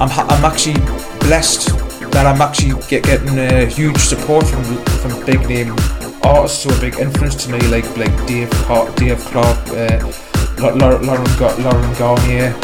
I'm, 0.00 0.10
I'm 0.30 0.44
actually 0.44 0.74
blessed 1.24 1.68
that 2.12 2.26
I'm 2.26 2.40
actually 2.40 2.80
get, 2.88 3.02
getting 3.02 3.38
a 3.38 3.66
huge 3.66 3.98
support 3.98 4.46
from 4.46 4.62
from 5.00 5.12
big 5.26 5.40
name 5.48 5.74
artists 6.22 6.62
who 6.62 6.70
are 6.70 6.76
a 6.76 6.80
big 6.80 6.98
influence 6.98 7.44
to 7.44 7.50
me, 7.50 7.60
like 7.68 7.84
like 7.96 8.14
Dave 8.26 8.50
Clarke, 8.64 8.94
Dave 8.96 9.18
Clarke, 9.32 9.68
uh, 9.70 9.98
Laurent 10.76 11.04
Laurent 11.04 11.98
Garnier, 11.98 12.54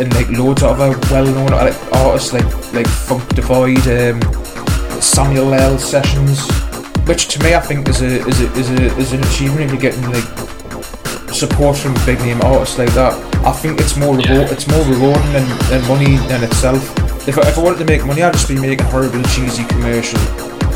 and 0.00 0.12
like 0.14 0.28
loads 0.30 0.62
of 0.62 0.80
other 0.80 0.98
well-known 1.10 1.52
artists 1.52 2.32
like 2.32 2.48
like 2.72 2.88
Funk 2.88 3.26
D'Void, 3.34 3.86
um, 3.86 5.00
Samuel 5.00 5.54
L. 5.54 5.78
Sessions, 5.78 6.48
which 7.06 7.28
to 7.28 7.42
me 7.44 7.54
I 7.54 7.60
think 7.60 7.88
is 7.88 8.02
a 8.02 8.26
is 8.26 8.40
a, 8.40 8.52
is 8.54 8.70
a 8.70 8.96
is 8.96 9.12
an 9.12 9.22
achievement 9.24 9.62
if 9.62 9.72
you're 9.72 9.80
getting 9.80 10.10
like 10.10 10.28
support 11.32 11.76
from 11.76 11.92
big 12.06 12.18
name 12.20 12.40
artists 12.42 12.78
like 12.78 12.92
that. 12.94 13.14
I 13.44 13.52
think 13.52 13.78
it's 13.80 13.96
more 13.96 14.16
reward, 14.16 14.50
it's 14.50 14.66
more 14.66 14.84
rewarding 14.84 15.32
than, 15.32 15.46
than 15.68 15.86
money 15.86 16.14
in 16.16 16.42
itself. 16.42 17.05
If 17.26 17.38
I, 17.38 17.48
if 17.48 17.58
I 17.58 17.62
wanted 17.62 17.78
to 17.78 17.84
make 17.84 18.04
money, 18.06 18.22
I'd 18.22 18.32
just 18.32 18.48
be 18.48 18.54
making 18.54 18.86
horrible, 18.86 19.22
cheesy, 19.24 19.64
commercial 19.64 20.20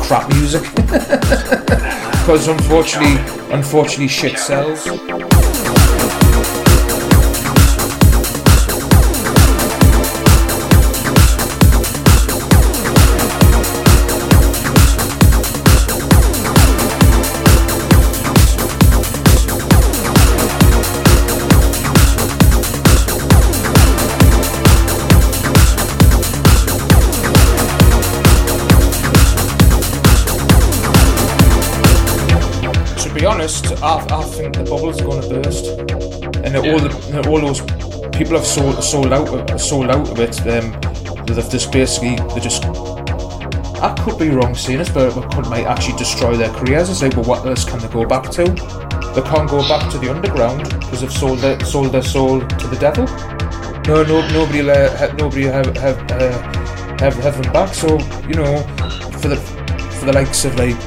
crap 0.01 0.29
music. 0.29 0.63
Because 2.21 2.47
unfortunately, 2.47 3.17
unfortunately, 3.51 4.07
shit 4.07 4.37
sells. 4.37 4.85
I, 33.83 34.05
I 34.11 34.23
think 34.25 34.55
the 34.55 34.63
bubble's 34.63 35.01
going 35.01 35.21
to 35.23 35.27
burst, 35.27 35.65
and 36.45 36.55
all 36.55 36.79
the 36.79 37.25
all 37.27 37.41
those 37.41 37.61
people 38.15 38.37
have 38.37 38.45
sold 38.45 38.83
sold 38.83 39.11
out 39.11 39.59
sold 39.59 39.89
out 39.89 40.07
of 40.07 40.19
it. 40.19 40.39
Um, 40.41 40.79
they've 41.25 41.49
just 41.49 41.71
basically 41.71 42.15
they 42.33 42.39
just. 42.39 42.63
I 43.81 43.95
could 44.03 44.19
be 44.19 44.29
wrong 44.29 44.53
saying 44.53 44.77
this, 44.77 44.89
but 44.89 45.17
it 45.17 45.31
could 45.31 45.47
might 45.47 45.65
actually 45.65 45.97
destroy 45.97 46.37
their 46.37 46.53
careers. 46.53 46.91
It's 46.91 47.01
like, 47.01 47.15
well, 47.15 47.25
what 47.25 47.47
else 47.47 47.65
can 47.65 47.79
they 47.79 47.87
go 47.87 48.05
back 48.05 48.29
to? 48.31 48.43
They 49.15 49.21
can't 49.23 49.49
go 49.49 49.67
back 49.67 49.91
to 49.91 49.97
the 49.97 50.11
underground 50.13 50.63
because 50.65 51.01
they've 51.01 51.11
sold 51.11 51.39
their 51.39 51.59
sold 51.65 51.91
their 51.91 52.03
soul 52.03 52.39
to 52.39 52.67
the 52.67 52.77
devil. 52.79 53.05
No, 53.87 54.03
no, 54.03 54.21
nobody, 54.31 54.69
uh, 54.69 55.11
nobody 55.15 55.45
have 55.45 55.75
have 55.77 55.97
uh, 56.11 56.97
have 56.99 57.15
have 57.15 57.41
them 57.41 57.51
back. 57.51 57.73
So 57.73 57.97
you 58.27 58.35
know, 58.35 58.61
for 59.17 59.29
the 59.29 59.37
for 59.97 60.05
the 60.05 60.13
likes 60.13 60.45
of 60.45 60.55
like 60.55 60.77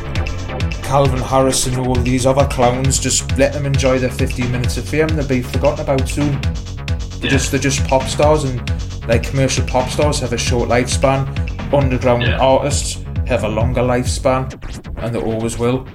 Calvin 0.85 1.21
Harris 1.21 1.67
and 1.67 1.79
all 1.79 1.95
these 1.95 2.27
other 2.27 2.47
clowns, 2.47 3.01
just 3.01 3.37
let 3.39 3.53
them 3.53 3.67
enjoy 3.67 3.99
their 3.99 4.11
15 4.11 4.53
minutes 4.53 4.77
of 4.77 4.89
fame. 4.89 5.09
They'll 5.09 5.27
be 5.27 5.43
forgotten 5.43 5.81
about 5.81 6.09
soon. 6.09 6.41
They're 6.41 7.25
yeah. 7.25 7.31
just 7.31 7.51
they're 7.51 7.59
just 7.61 7.85
pop 7.89 8.03
stars, 8.03 8.45
and 8.45 8.61
like 9.09 9.23
commercial 9.23 9.67
pop 9.67 9.89
stars 9.89 10.21
have 10.21 10.33
a 10.33 10.39
short 10.39 10.69
lifespan. 10.69 11.27
Underground 11.73 12.23
yeah. 12.23 12.39
artists 12.39 13.03
have 13.27 13.45
a 13.45 13.49
longer 13.49 13.81
lifespan, 13.81 14.53
and 14.99 15.15
they 15.15 15.21
always 15.21 15.59
will. 15.59 15.87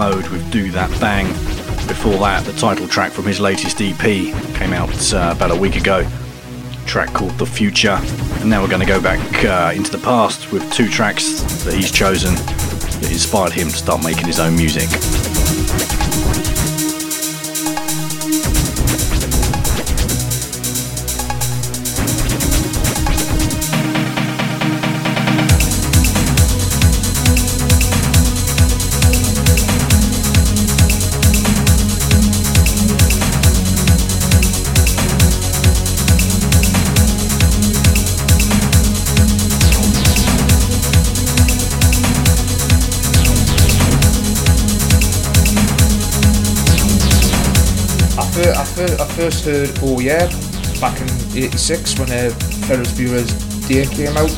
Mode 0.00 0.28
with 0.28 0.50
Do 0.50 0.70
That 0.70 0.90
Bang. 0.98 1.26
Before 1.86 2.14
that, 2.20 2.42
the 2.46 2.54
title 2.54 2.88
track 2.88 3.12
from 3.12 3.26
his 3.26 3.38
latest 3.38 3.82
EP 3.82 4.00
came 4.00 4.72
out 4.72 5.12
uh, 5.12 5.34
about 5.36 5.50
a 5.50 5.54
week 5.54 5.76
ago. 5.76 6.08
A 6.08 6.86
track 6.86 7.12
called 7.12 7.32
The 7.32 7.44
Future. 7.44 7.98
And 8.40 8.48
now 8.48 8.62
we're 8.62 8.70
going 8.70 8.80
to 8.80 8.86
go 8.86 9.02
back 9.02 9.20
uh, 9.44 9.74
into 9.76 9.90
the 9.90 10.02
past 10.02 10.52
with 10.52 10.72
two 10.72 10.88
tracks 10.88 11.42
that 11.64 11.74
he's 11.74 11.90
chosen 11.90 12.34
that 12.34 13.10
inspired 13.10 13.52
him 13.52 13.68
to 13.68 13.76
start 13.76 14.02
making 14.02 14.24
his 14.24 14.40
own 14.40 14.56
music. 14.56 14.88
First 48.88 49.44
heard 49.44 49.70
Oh 49.82 50.00
Yeah 50.00 50.26
back 50.80 50.98
in 51.00 51.08
86 51.36 51.98
when 51.98 52.10
uh, 52.10 52.30
Ferris 52.66 52.92
Bueller's 52.96 53.28
Day 53.68 53.84
came 53.84 54.16
out. 54.16 54.30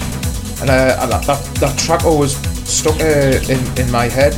And 0.60 0.68
uh, 0.70 1.06
that, 1.06 1.24
that, 1.26 1.54
that 1.60 1.78
track 1.78 2.04
always 2.04 2.34
stuck 2.68 2.98
uh, 3.00 3.38
in, 3.48 3.78
in 3.78 3.90
my 3.92 4.08
head. 4.08 4.34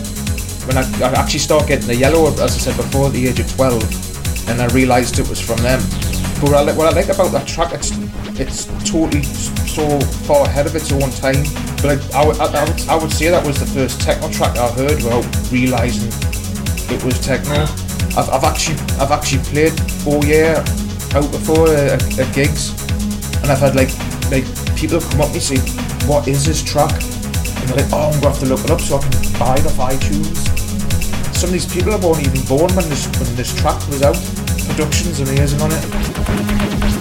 When 0.66 0.76
I, 0.76 0.82
I 1.00 1.12
actually 1.18 1.38
started 1.40 1.68
getting 1.68 1.86
the 1.86 1.94
Yello, 1.94 2.30
as 2.32 2.40
I 2.40 2.46
said 2.48 2.76
before, 2.76 3.06
at 3.06 3.12
the 3.12 3.28
age 3.28 3.40
of 3.40 3.50
12, 3.56 4.48
and 4.50 4.60
I 4.60 4.66
realised 4.74 5.18
it 5.18 5.28
was 5.28 5.40
from 5.40 5.56
them. 5.58 5.80
But 6.40 6.50
what 6.50 6.54
I, 6.54 6.60
like, 6.62 6.76
what 6.76 6.92
I 6.92 6.96
like 6.96 7.08
about 7.08 7.32
that 7.32 7.46
track, 7.48 7.72
it's 7.72 7.92
it's 8.36 8.66
totally 8.90 9.22
so 9.22 10.00
far 10.26 10.44
ahead 10.44 10.66
of 10.66 10.74
its 10.74 10.90
own 10.92 11.10
time. 11.12 11.44
But 11.80 12.02
I, 12.14 12.20
I, 12.20 12.26
would- 12.26 12.38
I, 12.40 12.44
I, 12.44 12.64
would, 12.68 12.88
I 12.88 12.96
would 12.96 13.12
say 13.12 13.30
that 13.30 13.46
was 13.46 13.58
the 13.58 13.66
first 13.66 14.00
techno 14.00 14.28
track 14.30 14.56
I 14.58 14.68
heard 14.72 15.02
without 15.02 15.24
realizing 15.52 16.10
it 16.94 17.02
was 17.04 17.18
techno. 17.20 17.64
I've, 18.16 18.30
I've 18.30 18.44
actually 18.44 18.78
I've 19.00 19.10
actually 19.10 19.42
played 19.44 19.74
Oh 20.06 20.22
Yeah 20.22 20.64
out 21.14 21.30
before 21.30 21.68
uh, 21.68 21.94
at, 21.94 22.18
at 22.18 22.34
gigs, 22.34 22.70
and 23.42 23.50
I've 23.50 23.60
had 23.60 23.76
like 23.76 23.90
like 24.30 24.44
people 24.76 25.00
come 25.00 25.20
up 25.20 25.32
me 25.32 25.38
say, 25.38 25.58
"What 26.06 26.26
is 26.26 26.44
this 26.44 26.62
track?" 26.62 26.92
And 26.92 27.68
they're 27.68 27.84
like, 27.84 27.92
"Oh, 27.92 28.10
I'm 28.10 28.20
gonna 28.20 28.34
have 28.34 28.40
to 28.40 28.46
look 28.46 28.64
it 28.64 28.70
up 28.70 28.80
so 28.80 28.98
I 28.98 29.02
can 29.02 29.38
buy 29.38 29.54
it 29.54 29.66
off 29.66 29.78
iTunes." 29.78 30.42
Some 31.34 31.48
of 31.48 31.52
these 31.52 31.66
people 31.72 31.92
weren't 31.98 32.26
even 32.26 32.44
born 32.46 32.74
when 32.74 32.88
this 32.88 33.06
when 33.18 33.34
this 33.36 33.54
track 33.54 33.78
was 33.88 34.02
out. 34.02 34.18
Production's 34.66 35.20
and 35.20 35.28
amazing 35.28 35.60
on 35.60 35.70
it. 35.72 36.93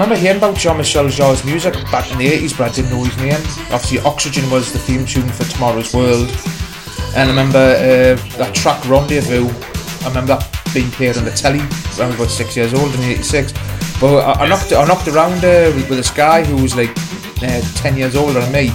Remember 0.00 0.16
hearing 0.16 0.38
about 0.38 0.56
Jean-Michel 0.56 1.10
Jarre's 1.10 1.44
music 1.44 1.74
back 1.92 2.10
in 2.10 2.16
the 2.16 2.26
80s, 2.26 2.56
but 2.56 2.70
I 2.70 2.74
didn't 2.74 2.90
know 2.90 3.04
his 3.04 3.14
name. 3.18 3.34
Obviously, 3.70 3.98
Oxygen 4.00 4.48
was 4.50 4.72
the 4.72 4.78
theme 4.78 5.04
tune 5.04 5.28
for 5.28 5.44
Tomorrow's 5.44 5.92
World. 5.92 6.30
And 7.14 7.28
I 7.28 7.28
remember 7.28 7.58
uh, 7.58 8.16
that 8.38 8.54
track 8.54 8.82
Rendezvous. 8.88 9.50
I 10.02 10.08
remember 10.08 10.38
that 10.38 10.60
being 10.72 10.90
played 10.90 11.18
on 11.18 11.26
the 11.26 11.30
telly 11.32 11.58
when 11.58 12.00
I 12.00 12.06
was 12.06 12.14
about 12.16 12.30
six 12.30 12.56
years 12.56 12.72
old 12.72 12.94
in 12.94 13.00
'86. 13.02 13.52
But 14.00 14.24
I, 14.24 14.44
I 14.44 14.48
knocked 14.48 14.72
I 14.72 14.86
knocked 14.86 15.06
around 15.08 15.44
uh, 15.44 15.68
with, 15.76 15.90
with 15.90 15.98
this 15.98 16.10
guy 16.10 16.44
who 16.44 16.62
was 16.62 16.74
like 16.74 16.96
uh, 17.42 17.60
ten 17.74 17.98
years 17.98 18.16
older 18.16 18.40
than 18.40 18.52
me, 18.52 18.70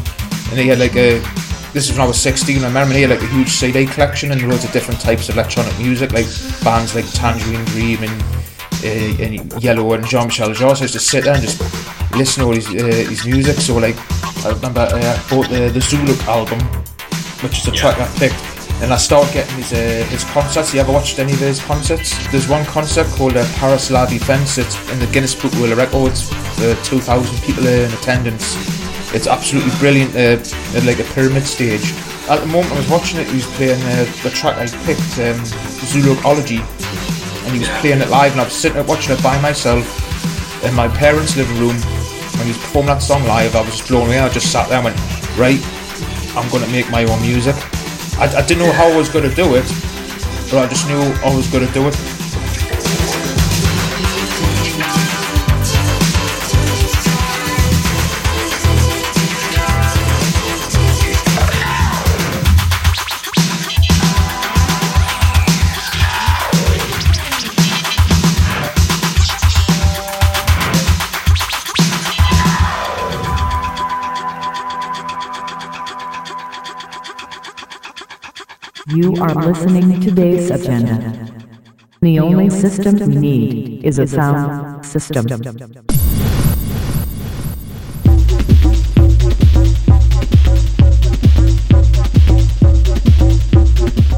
and 0.51 0.59
he 0.59 0.67
had 0.67 0.77
like 0.77 0.95
a. 0.95 1.19
This 1.73 1.89
is 1.89 1.93
when 1.93 2.01
I 2.01 2.07
was 2.07 2.21
16. 2.21 2.63
I 2.63 2.67
remember 2.67 2.93
he 2.93 3.01
had 3.01 3.09
like 3.09 3.23
a 3.23 3.27
huge 3.27 3.49
CD 3.49 3.85
collection 3.85 4.31
and 4.31 4.41
loads 4.47 4.63
of 4.63 4.71
different 4.71 5.01
types 5.01 5.27
of 5.27 5.35
electronic 5.35 5.75
music, 5.79 6.13
like 6.13 6.27
bands 6.63 6.93
like 6.93 7.09
Tangerine 7.11 7.65
Dream 7.65 8.03
and, 8.03 8.34
uh, 8.85 9.23
and 9.23 9.51
Yello 9.61 9.95
and 9.95 10.05
Jean-Michel 10.05 10.51
Jarre. 10.51 10.77
So 10.77 10.85
I 10.85 10.87
to 10.87 10.99
sit 10.99 11.23
there 11.23 11.33
and 11.33 11.43
just 11.43 11.59
listen 12.15 12.43
to 12.43 12.47
all 12.47 12.55
his, 12.55 12.67
uh, 12.67 13.09
his 13.09 13.25
music. 13.25 13.57
So 13.57 13.77
like, 13.77 13.97
I 14.45 14.49
remember 14.49 14.81
uh, 14.81 14.95
I 14.95 15.29
bought 15.29 15.49
the, 15.49 15.69
the 15.69 15.81
Zoolook 15.81 16.21
album 16.27 16.59
which 17.45 17.59
is 17.59 17.65
the 17.65 17.71
track 17.71 17.99
I 17.99 18.07
picked. 18.17 18.41
And 18.81 18.91
I 18.91 18.97
started 18.97 19.33
getting 19.33 19.55
his 19.55 19.71
uh, 19.71 20.05
his 20.09 20.23
concerts. 20.25 20.73
You 20.73 20.81
ever 20.81 20.91
watched 20.91 21.17
any 21.19 21.31
of 21.31 21.39
his 21.39 21.61
concerts? 21.61 22.11
There's 22.31 22.49
one 22.49 22.65
concert 22.65 23.07
called 23.15 23.37
uh, 23.37 23.45
Paris 23.55 23.89
La 23.89 24.05
Defense. 24.05 24.57
It's 24.57 24.75
in 24.91 24.99
the 24.99 25.07
Guinness 25.07 25.33
Book 25.33 25.53
World 25.53 25.77
Records. 25.77 26.29
Uh, 26.59 26.75
2,000 26.83 27.41
people 27.43 27.65
in 27.67 27.91
attendance. 27.93 28.55
It's 29.13 29.27
absolutely 29.27 29.71
brilliant. 29.79 30.13
Uh, 30.13 30.43
at 30.75 30.83
like 30.83 30.99
a 30.99 31.07
pyramid 31.13 31.45
stage. 31.45 31.93
At 32.27 32.41
the 32.41 32.47
moment 32.47 32.73
I 32.73 32.77
was 32.77 32.89
watching 32.89 33.19
it, 33.19 33.27
he 33.27 33.35
was 33.35 33.47
playing 33.55 33.81
uh, 33.83 34.03
the 34.23 34.31
track 34.31 34.57
I 34.57 34.67
picked, 34.83 35.13
um, 35.19 35.39
and 35.39 36.74
he 37.55 37.59
was 37.59 37.69
playing 37.79 38.01
it 38.01 38.09
live. 38.09 38.33
And 38.33 38.41
I 38.41 38.43
was 38.43 38.53
sitting 38.53 38.75
there 38.75 38.83
watching 38.83 39.15
it 39.15 39.23
by 39.23 39.39
myself 39.41 39.87
in 40.63 40.73
my 40.73 40.87
parents' 40.87 41.37
living 41.37 41.57
room 41.57 41.75
when 42.35 42.43
he 42.43 42.51
was 42.51 42.57
performing 42.57 42.87
that 42.87 43.01
song 43.01 43.23
live. 43.23 43.55
I 43.55 43.61
was 43.61 43.81
blown 43.87 44.07
away. 44.07 44.19
I 44.19 44.29
just 44.29 44.51
sat 44.51 44.67
there 44.67 44.79
and 44.79 44.85
went, 44.85 44.99
right, 45.39 45.61
I'm 46.35 46.49
going 46.51 46.63
to 46.63 46.71
make 46.71 46.89
my 46.91 47.05
own 47.05 47.21
music. 47.21 47.55
I, 48.19 48.27
I 48.27 48.45
didn't 48.45 48.59
know 48.59 48.71
how 48.73 48.91
I 48.91 48.97
was 48.97 49.07
going 49.07 49.27
to 49.27 49.35
do 49.35 49.55
it, 49.55 49.67
but 50.51 50.59
I 50.59 50.67
just 50.67 50.87
knew 50.87 50.99
I 51.23 51.33
was 51.33 51.47
going 51.47 51.65
to 51.65 51.73
do 51.73 51.87
it. 51.87 51.95
Are 79.25 79.33
listening 79.33 79.99
to 80.01 80.11
Bass 80.11 80.51
Agenda. 80.51 81.27
The 82.01 82.19
only 82.19 82.51
system 82.51 83.09
we 83.09 83.15
need 83.15 83.83
is 83.83 83.97
a 83.97 84.05
sound 84.05 84.85
system. 84.85 85.25
The 85.25 85.83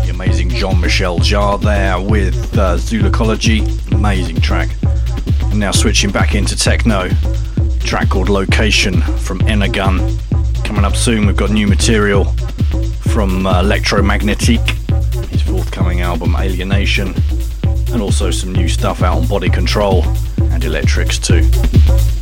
amazing 0.10 0.49
Jean-Michel 0.49 1.20
Jarre 1.20 1.62
there 1.62 2.01
with 2.01 2.58
uh, 2.58 2.76
Zoolookologie. 2.76 3.93
Amazing 3.93 4.41
track. 4.41 4.68
Now 5.53 5.72
switching 5.72 6.12
back 6.12 6.36
into 6.36 6.58
techno. 6.58 7.08
Track 7.80 8.10
called 8.10 8.28
Location 8.28 9.01
from 9.20 9.39
Energun. 9.39 10.20
Coming 10.66 10.84
up 10.84 10.97
soon, 10.97 11.28
we've 11.28 11.38
got 11.38 11.51
new 11.51 11.66
material 11.66 12.26
from 13.08 13.47
uh, 13.47 13.64
Electromagnetique, 13.64 14.76
forthcoming 15.78 16.01
album 16.01 16.36
Alienation, 16.36 17.13
and 17.93 18.01
also 18.01 18.32
some 18.32 18.51
new 18.51 18.67
stuff 18.67 19.03
out 19.03 19.15
on 19.15 19.28
Body 19.28 19.49
Control 19.49 20.03
and 20.51 20.63
Electrix 20.63 21.19
too. 21.19 22.16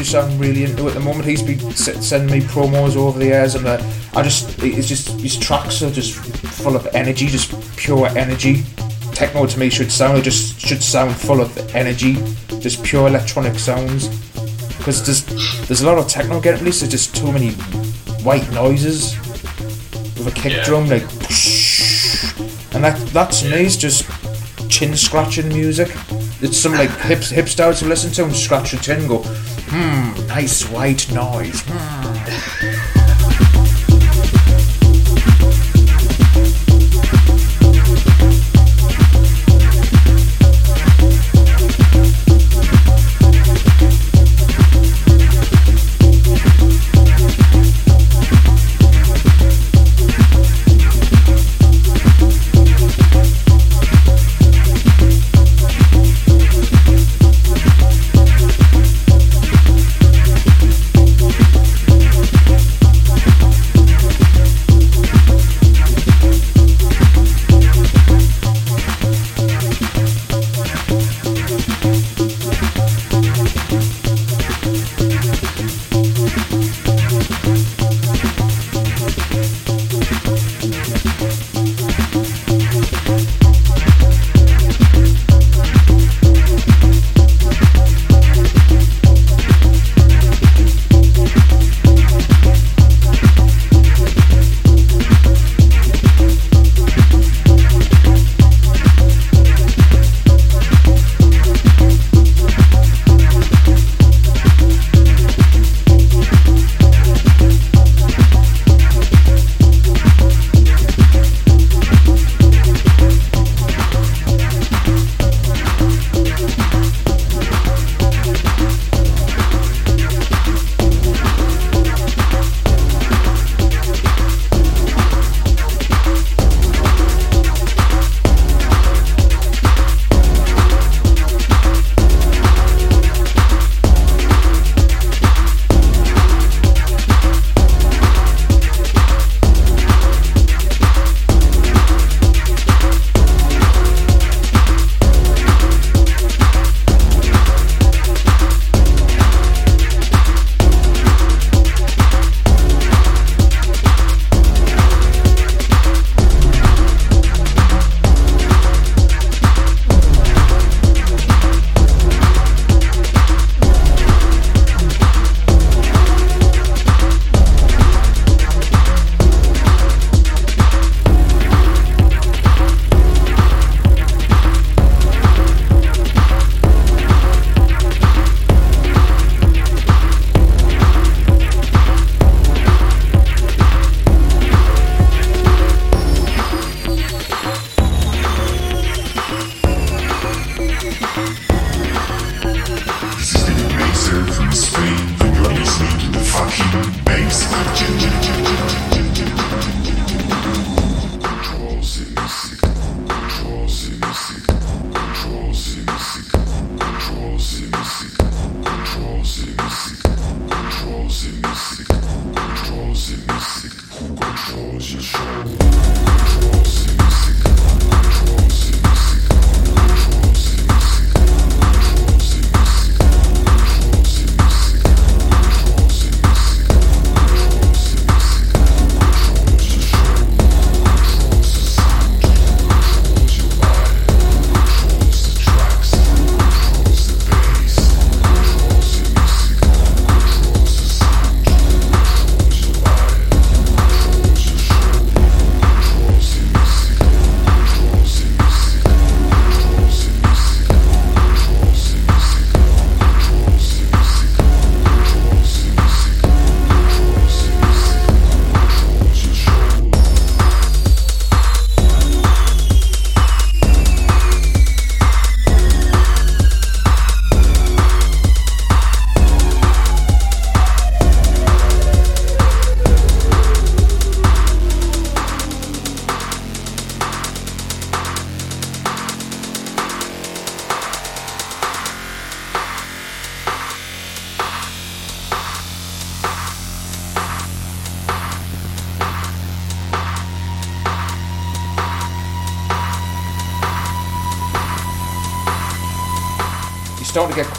Producer 0.00 0.18
I'm 0.18 0.38
really 0.38 0.64
into 0.64 0.88
at 0.88 0.94
the 0.94 1.00
moment. 1.00 1.26
He's 1.26 1.42
been 1.42 1.58
sending 1.72 2.30
me 2.30 2.46
promos 2.46 2.96
over 2.96 3.18
the 3.18 3.26
years, 3.26 3.54
and 3.54 3.66
uh, 3.66 3.82
I 4.14 4.22
just 4.22 4.58
it's 4.62 4.88
just 4.88 5.10
his 5.20 5.38
tracks 5.38 5.82
are 5.82 5.90
just 5.90 6.14
full 6.14 6.74
of 6.74 6.86
energy, 6.94 7.26
just 7.26 7.52
pure 7.76 8.06
energy. 8.16 8.62
Techno 9.12 9.44
to 9.44 9.58
me 9.58 9.68
should 9.68 9.92
sound 9.92 10.24
just 10.24 10.58
should 10.58 10.82
sound 10.82 11.14
full 11.14 11.42
of 11.42 11.54
energy, 11.74 12.14
just 12.60 12.82
pure 12.82 13.08
electronic 13.08 13.58
sounds. 13.58 14.08
Because 14.78 15.04
there's 15.04 15.68
there's 15.68 15.82
a 15.82 15.86
lot 15.86 15.98
of 15.98 16.08
techno 16.08 16.40
getting 16.40 16.60
released. 16.60 16.80
There's 16.80 16.92
just 16.92 17.14
too 17.14 17.30
many 17.30 17.50
white 18.24 18.50
noises 18.52 19.18
with 20.16 20.28
a 20.28 20.32
kick 20.34 20.52
yeah. 20.52 20.64
drum, 20.64 20.88
like, 20.88 21.02
and 22.72 22.82
that 22.84 22.96
that 23.12 23.32
to 23.32 23.50
me 23.50 23.66
is 23.66 23.76
just 23.76 24.08
chin 24.70 24.96
scratching 24.96 25.48
music 25.48 25.90
it's 26.42 26.56
some 26.56 26.72
like 26.72 26.90
hip 27.00 27.22
hip 27.22 27.48
styles 27.48 27.80
to 27.80 27.86
listen 27.86 28.10
to 28.12 28.24
and 28.24 28.34
scratch 28.34 28.72
your 28.72 28.80
chin 28.80 29.00
and 29.00 29.08
go, 29.08 29.22
hmm, 29.72 30.26
nice 30.26 30.68
white 30.68 31.10
noise. 31.12 31.60
Hmm. 31.66 31.89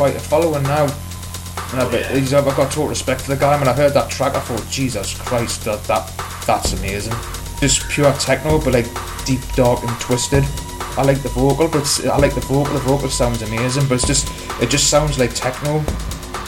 Quite 0.02 0.16
a 0.16 0.20
following 0.20 0.64
now. 0.64 0.86
And 0.86 1.80
I've, 1.80 1.94
oh, 1.94 1.96
yeah. 1.96 2.16
he's, 2.16 2.34
I've 2.34 2.44
got 2.44 2.72
total 2.72 2.88
respect 2.88 3.22
for 3.22 3.36
the 3.36 3.40
guy. 3.40 3.56
When 3.60 3.68
I 3.68 3.74
heard 3.74 3.94
that 3.94 4.10
track, 4.10 4.34
I 4.34 4.40
thought, 4.40 4.68
Jesus 4.68 5.16
Christ, 5.16 5.64
that, 5.66 5.84
that 5.84 6.12
that's 6.48 6.74
amazing. 6.74 7.14
Just 7.60 7.88
pure 7.88 8.12
techno, 8.14 8.58
but 8.60 8.74
like 8.74 8.88
deep, 9.28 9.42
dark, 9.56 9.84
and 9.84 10.00
twisted. 10.00 10.44
I 10.98 11.04
like 11.04 11.22
the 11.22 11.30
vocal, 11.30 11.68
but 11.68 11.86
I 12.12 12.18
like 12.18 12.34
the 12.34 12.42
vocal. 12.42 12.74
The 12.74 12.80
vocal 12.80 13.10
sounds 13.10 13.44
amazing, 13.44 13.88
but 13.88 13.94
it's 13.96 14.08
just 14.08 14.28
it 14.60 14.72
just 14.72 14.90
sounds 14.90 15.20
like 15.20 15.36
techno. 15.36 15.84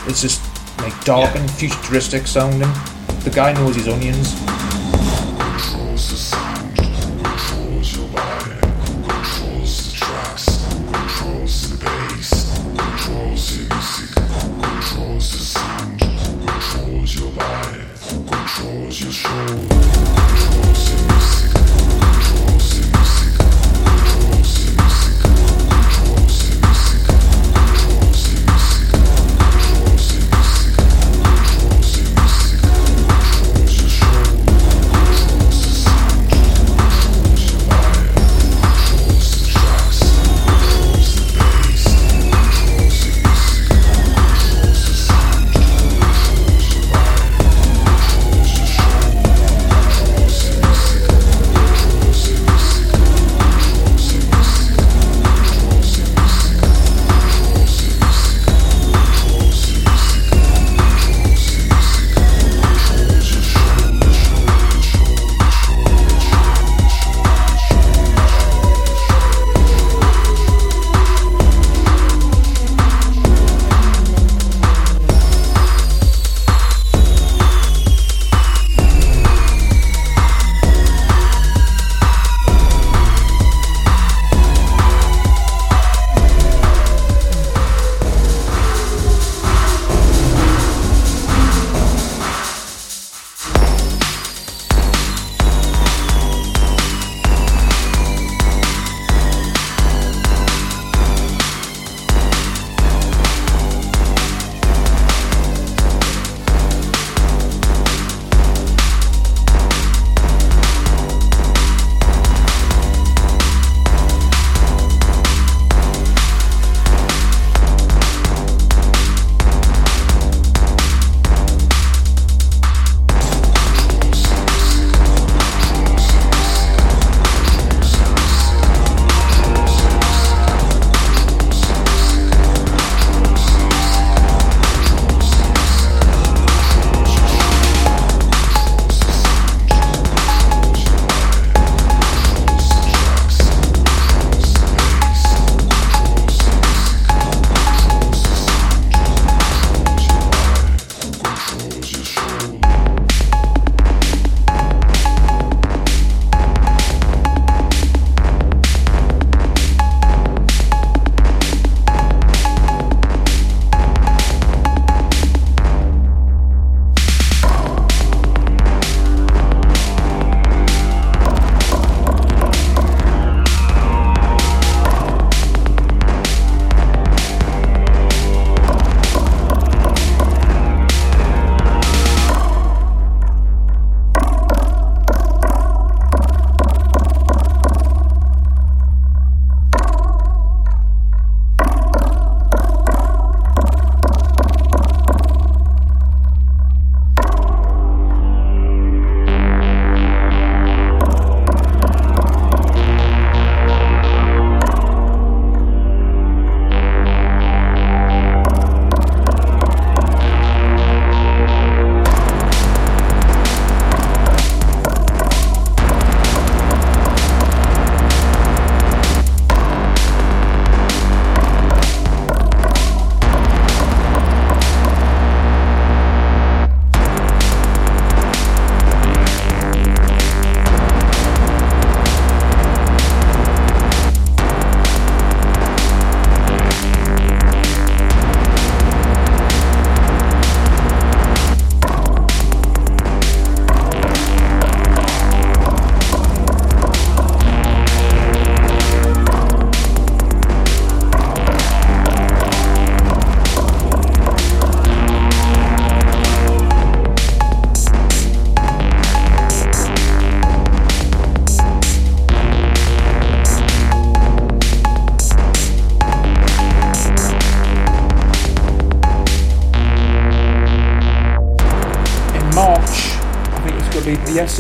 It's 0.08 0.22
just 0.24 0.42
like 0.80 1.00
dark 1.06 1.36
Yeah. 1.36 1.42
and 1.42 1.52
futuristic 1.52 2.26
sounding. 2.26 2.74
The 3.20 3.32
guy 3.36 3.54
knows 3.54 3.76
his 3.76 3.88
onions. 3.88 4.34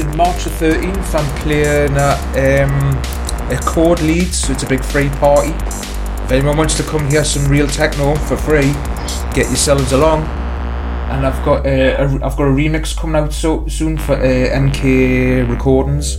In 0.03 0.17
March 0.17 0.43
the 0.43 0.49
13th, 0.49 1.15
I'm 1.15 1.41
playing 1.41 1.95
at 1.95 2.63
um, 2.63 3.51
a 3.51 3.59
Chord 3.61 4.01
Leeds, 4.01 4.39
so 4.39 4.53
it's 4.53 4.63
a 4.63 4.67
big 4.67 4.83
free 4.83 5.09
party. 5.09 5.51
If 6.23 6.31
anyone 6.31 6.57
wants 6.57 6.75
to 6.77 6.83
come 6.83 7.09
hear 7.09 7.23
some 7.23 7.47
real 7.47 7.67
techno 7.67 8.15
for 8.15 8.37
free, 8.37 8.73
get 9.33 9.47
yourselves 9.47 9.91
along. 9.91 10.23
And 11.11 11.25
I've 11.25 11.43
got 11.45 11.65
uh, 11.65 11.69
a, 11.69 12.25
I've 12.25 12.37
got 12.37 12.47
a 12.47 12.55
remix 12.55 12.97
coming 12.97 13.15
out 13.15 13.33
so 13.33 13.67
soon 13.67 13.97
for 13.97 14.13
uh, 14.13 14.19
MK 14.19 15.49
Recordings. 15.49 16.15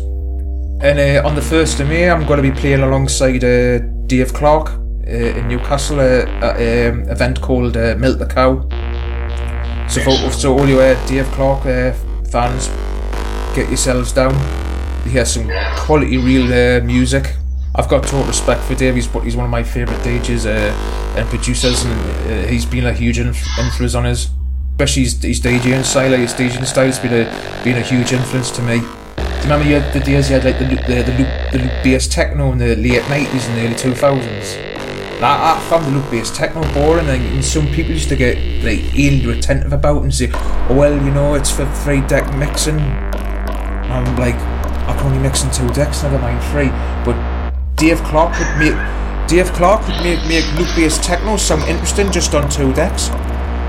And 0.82 0.98
uh, 0.98 1.26
on 1.26 1.34
the 1.34 1.42
first 1.42 1.80
of 1.80 1.88
May, 1.88 2.10
I'm 2.10 2.26
going 2.26 2.42
to 2.42 2.48
be 2.48 2.52
playing 2.52 2.80
alongside 2.80 3.42
uh, 3.44 3.78
Dave 4.06 4.32
Clarke 4.32 4.70
uh, 4.70 5.10
in 5.10 5.48
Newcastle, 5.48 6.00
at 6.00 6.60
an 6.60 7.02
um, 7.02 7.10
event 7.10 7.40
called 7.40 7.76
uh, 7.76 7.96
Milk 7.98 8.18
the 8.18 8.26
Cow. 8.26 8.60
So, 9.88 10.00
for, 10.02 10.30
so 10.30 10.58
all 10.58 10.68
you 10.68 10.80
uh, 10.80 11.06
Dave 11.06 11.26
Clarke 11.32 11.66
uh, 11.66 11.92
fans, 12.28 12.68
get 13.54 13.68
yourselves 13.68 14.12
down. 14.12 14.34
You 15.04 15.12
hear 15.12 15.24
some 15.24 15.48
quality, 15.76 16.18
real 16.18 16.52
uh, 16.52 16.84
music. 16.84 17.36
I've 17.76 17.88
got 17.88 18.04
total 18.04 18.24
respect 18.24 18.62
for 18.62 18.74
Dave. 18.74 18.94
He's, 18.94 19.06
he's 19.22 19.36
one 19.36 19.44
of 19.44 19.50
my 19.50 19.62
favourite 19.62 20.00
DJs 20.02 20.46
uh, 20.46 21.18
and 21.18 21.28
producers, 21.28 21.84
and 21.84 21.92
uh, 22.30 22.48
he's 22.48 22.66
been 22.66 22.86
a 22.86 22.92
huge 22.92 23.18
inf- 23.18 23.46
influence 23.58 23.94
on 23.94 24.06
us. 24.06 24.30
Especially 24.72 25.02
his, 25.02 25.22
his 25.22 25.40
DJing 25.40 25.84
style, 25.84 26.10
his 26.12 26.32
DJing 26.32 26.66
style 26.66 26.86
has 26.86 26.98
been 26.98 27.12
a 27.12 27.62
been 27.64 27.76
a 27.76 27.82
huge 27.82 28.12
influence 28.12 28.50
to 28.52 28.62
me. 28.62 28.80
Do 28.80 29.22
you 29.22 29.42
remember 29.42 29.66
you 29.66 29.80
had 29.80 29.92
the 29.92 30.00
days 30.00 30.30
you 30.30 30.38
had 30.38 30.44
like 30.44 30.58
the 30.58 30.64
the, 30.64 31.02
the 31.02 31.18
loop, 31.18 31.52
the 31.52 31.58
loop 31.58 31.84
based 31.84 32.10
techno 32.12 32.50
in 32.52 32.58
the 32.58 32.74
late 32.76 33.08
nineties 33.08 33.46
and 33.48 33.58
early 33.58 33.74
two 33.76 33.94
thousands? 33.94 34.54
I, 35.22 35.56
I 35.56 35.60
found 35.68 35.86
the 35.86 35.90
loop 35.90 36.10
based 36.10 36.34
techno 36.34 36.62
boring, 36.74 37.08
and, 37.08 37.22
and 37.22 37.44
some 37.44 37.66
people 37.68 37.92
used 37.92 38.08
to 38.08 38.16
get 38.16 38.36
like 38.64 38.96
eerily 38.98 39.38
attentive 39.38 39.72
about 39.72 40.02
and 40.02 40.14
say, 40.14 40.30
"Oh 40.32 40.74
well, 40.76 40.94
you 40.94 41.10
know, 41.12 41.34
it's 41.34 41.50
for 41.50 41.66
three 41.66 42.00
deck 42.02 42.34
mixing." 42.36 43.13
I'm 43.90 44.16
like, 44.16 44.36
I 44.86 44.94
can 44.96 45.06
only 45.06 45.18
mix 45.18 45.44
in 45.44 45.50
two 45.50 45.68
decks, 45.74 46.02
never 46.02 46.18
mind 46.18 46.42
three. 46.50 46.68
But 47.04 47.16
Dave 47.76 48.02
Clarke 48.04 48.34
could 48.34 48.58
make 48.58 49.28
Dave 49.28 49.52
Clarke 49.52 49.82
could 49.82 50.02
make 50.02 50.22
make 50.26 50.44
loop 50.58 50.68
based 50.76 51.02
techno 51.02 51.36
sound 51.36 51.62
interesting 51.62 52.10
just 52.12 52.34
on 52.34 52.48
two 52.48 52.72
decks. 52.74 53.08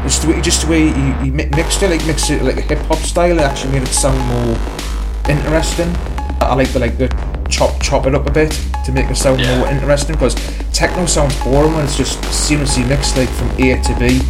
Just 0.03 0.21
the 0.21 0.33
way, 0.33 0.41
just 0.41 0.61
the 0.61 0.69
way 0.69 0.87
he, 0.87 1.13
he 1.25 1.31
mixed 1.31 1.81
it, 1.81 1.89
like 1.89 2.05
mixed 2.05 2.29
it 2.29 2.43
like 2.43 2.57
a 2.57 2.61
hip 2.61 2.77
hop 2.79 2.99
style, 2.99 3.39
it 3.39 3.41
actually 3.41 3.71
made 3.73 3.83
it 3.83 3.93
sound 3.93 4.19
more 4.27 4.57
interesting. 5.27 5.91
I 6.41 6.53
like 6.53 6.69
the 6.73 6.79
like 6.79 6.97
the 6.97 7.07
chop 7.49 7.81
chop 7.81 8.05
it 8.05 8.13
up 8.13 8.27
a 8.27 8.31
bit 8.31 8.51
to 8.85 8.91
make 8.91 9.09
it 9.09 9.15
sound 9.15 9.37
more 9.37 9.67
interesting 9.67 10.15
because 10.15 10.35
techno 10.71 11.05
sounds 11.05 11.35
boring 11.43 11.73
when 11.73 11.85
it's 11.85 11.97
just 11.97 12.19
seamlessly 12.21 12.87
mixed 12.87 13.17
like 13.17 13.29
from 13.29 13.49
A 13.51 13.81
to 13.81 13.95
B. 13.97 14.21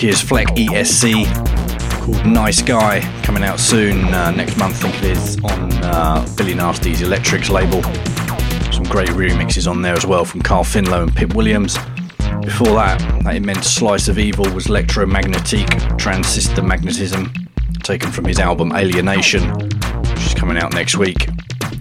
Is 0.00 0.20
Fleck 0.20 0.46
ESC 0.48 1.24
called 2.04 2.24
Nice 2.24 2.62
Guy, 2.62 3.00
coming 3.24 3.42
out 3.42 3.58
soon 3.58 4.04
uh, 4.14 4.30
next 4.30 4.56
month, 4.56 4.84
I 4.84 4.90
think 4.90 5.02
it 5.02 5.10
is, 5.10 5.36
on 5.42 5.72
uh, 5.82 6.24
Billy 6.36 6.54
Nasty's 6.54 7.02
Electrix 7.02 7.50
label. 7.50 7.82
Some 8.72 8.84
great 8.84 9.08
remixes 9.08 9.68
on 9.68 9.82
there 9.82 9.94
as 9.94 10.06
well 10.06 10.24
from 10.24 10.40
Carl 10.40 10.62
Finlow 10.62 11.02
and 11.02 11.14
Pip 11.14 11.34
Williams. 11.34 11.76
Before 12.42 12.74
that, 12.74 13.00
that 13.24 13.34
immense 13.34 13.66
slice 13.66 14.06
of 14.06 14.20
evil 14.20 14.48
was 14.54 14.68
Electromagnetique 14.68 15.98
Transistor 15.98 16.62
Magnetism, 16.62 17.32
taken 17.82 18.12
from 18.12 18.24
his 18.24 18.38
album 18.38 18.70
Alienation, 18.72 19.50
which 19.50 20.26
is 20.26 20.34
coming 20.34 20.58
out 20.58 20.72
next 20.74 20.96
week. 20.96 21.26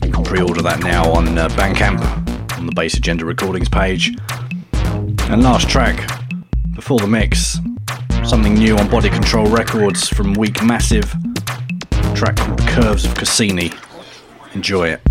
You 0.04 0.12
can 0.12 0.24
pre 0.24 0.42
order 0.42 0.64
that 0.64 0.80
now 0.80 1.12
on 1.12 1.38
uh, 1.38 1.50
Bandcamp 1.50 2.58
on 2.58 2.66
the 2.66 2.72
Bass 2.74 2.96
Agenda 2.96 3.26
Recordings 3.26 3.70
page. 3.70 4.18
And 5.30 5.44
last 5.44 5.70
track, 5.70 6.10
before 6.74 6.98
the 7.00 7.08
mix, 7.08 7.60
something 8.28 8.56
new 8.56 8.78
on 8.78 8.90
Body 8.90 9.10
Control 9.10 9.48
Records 9.48 10.10
from 10.10 10.36
Weakmassive, 10.36 11.08
track 12.14 12.36
called 12.36 12.60
Curves 12.60 13.06
of 13.06 13.16
Cassini. 13.16 13.72
Enjoy 14.54 14.90
it. 14.90 15.07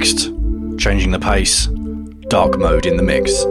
Next, 0.00 0.30
changing 0.78 1.10
the 1.10 1.18
pace, 1.18 1.66
Darkmode 1.66 2.86
in 2.86 2.96
the 2.96 3.02
mix. 3.02 3.44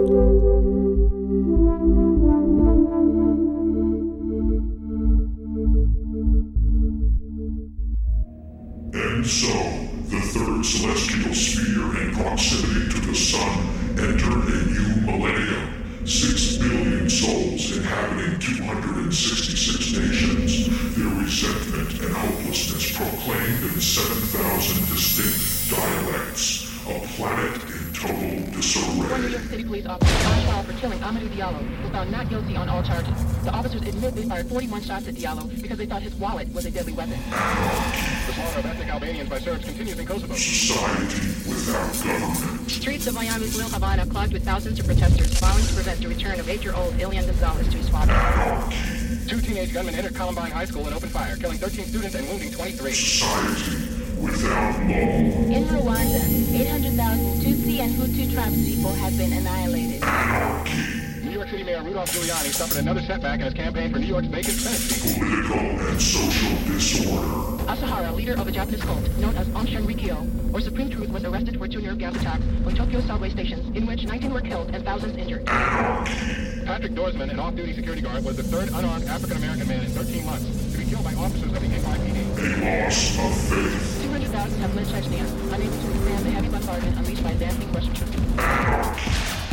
Rudolph 62.50 62.50
Giuliani 62.50 62.54
suffered 62.54 62.78
another 62.80 63.02
setback 63.02 63.40
in 63.40 63.46
his 63.46 63.54
campaign 63.54 63.92
for 63.92 64.00
New 64.00 64.08
York's 64.08 64.28
vacant 64.28 64.58
Senate 64.58 64.80
seat. 64.80 65.20
Political 65.20 65.60
and 65.60 66.02
social 66.02 66.58
disorder. 66.66 67.28
Asahara, 67.70 68.16
leader 68.16 68.34
of 68.34 68.48
a 68.48 68.52
Japanese 68.52 68.82
cult 68.82 69.08
known 69.18 69.36
as 69.38 69.48
Aum 69.56 69.68
Shinrikyo, 69.68 70.54
or 70.54 70.62
Supreme 70.62 70.90
Truth, 70.90 71.10
was 71.10 71.24
arrested 71.26 71.58
for 71.58 71.68
two 71.68 71.82
nerve 71.82 72.00
gas 72.00 72.16
attacks 72.16 72.44
on 72.66 72.76
Tokyo 72.76 73.02
subway 73.02 73.30
stations, 73.30 73.76
in 73.78 73.86
which 73.86 74.04
19 74.04 74.34
were 74.34 74.42
killed 74.42 74.74
and 74.74 74.84
thousands 74.84 75.16
injured. 75.18 75.46
Patrick 75.46 76.94
Dorismond, 76.94 77.30
an 77.32 77.40
off-duty 77.40 77.74
security 77.74 78.02
guard, 78.02 78.24
was 78.24 78.38
the 78.38 78.44
third 78.44 78.70
unarmed 78.70 79.06
African-American 79.06 79.68
man 79.68 79.84
in 79.84 79.92
13 79.92 80.26
months 80.26 80.46
to 80.72 80.78
be 80.78 80.86
killed 80.86 81.04
by 81.04 81.14
officers 81.14 81.52
of 81.54 81.62
the 81.62 81.68
NYPD. 81.68 82.18
A 82.40 82.84
loss 82.84 83.18
of 83.20 83.34
faith. 83.50 84.02
200,000 84.04 84.60
have 84.60 84.72
fled 84.72 84.88
Chechnya, 84.88 85.54
unable 85.54 85.78
to 85.78 85.88
withstand 85.88 86.26
the 86.26 86.32
heavy 86.32 86.50
bombardment 86.50 86.98
unleashed 86.98 87.24
by 87.24 87.32
advancing 87.32 87.72
Russian 87.74 87.94
troops. 87.94 88.16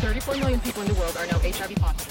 34 0.01 0.37
million 0.37 0.61
people 0.61 0.83
in 0.83 0.89
the 0.89 0.95
world 0.95 1.17
are 1.17 1.27
now 1.27 1.39
HIV 1.39 1.75
positive. 1.77 2.06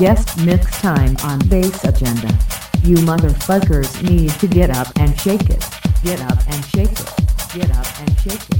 Guest 0.00 0.42
mix 0.46 0.80
time 0.80 1.14
on 1.24 1.38
Bass 1.50 1.84
Agenda. 1.84 2.28
You 2.82 2.96
motherfuckers 3.04 4.02
need 4.02 4.30
to 4.40 4.46
get 4.46 4.70
up 4.70 4.88
and 4.98 5.20
shake 5.20 5.50
it. 5.50 5.62
Get 6.02 6.22
up 6.22 6.38
and 6.48 6.64
shake 6.64 6.90
it. 6.90 7.12
Get 7.52 7.70
up 7.76 8.00
and 8.00 8.18
shake 8.20 8.48
it. 8.48 8.59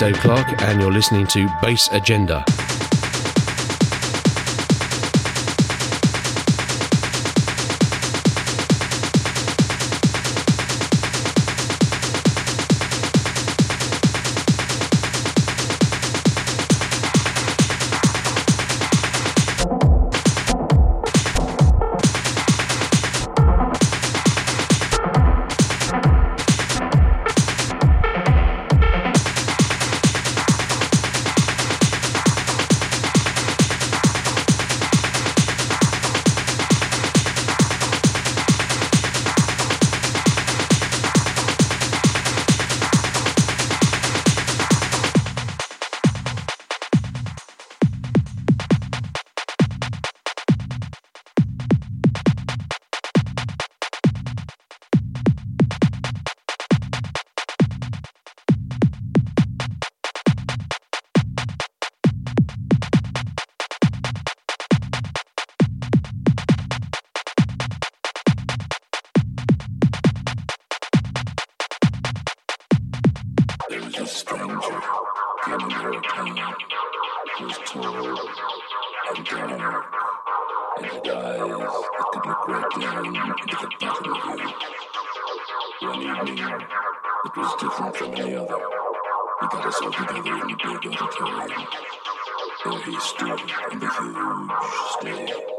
Dave 0.00 0.16
Clarke, 0.16 0.62
and 0.62 0.80
you're 0.80 0.90
listening 0.90 1.26
to 1.26 1.46
Bass 1.60 1.90
Agenda. 1.92 2.42
in 93.30 93.78
the 93.78 93.86
huge 93.86 94.50
square. 94.90 95.50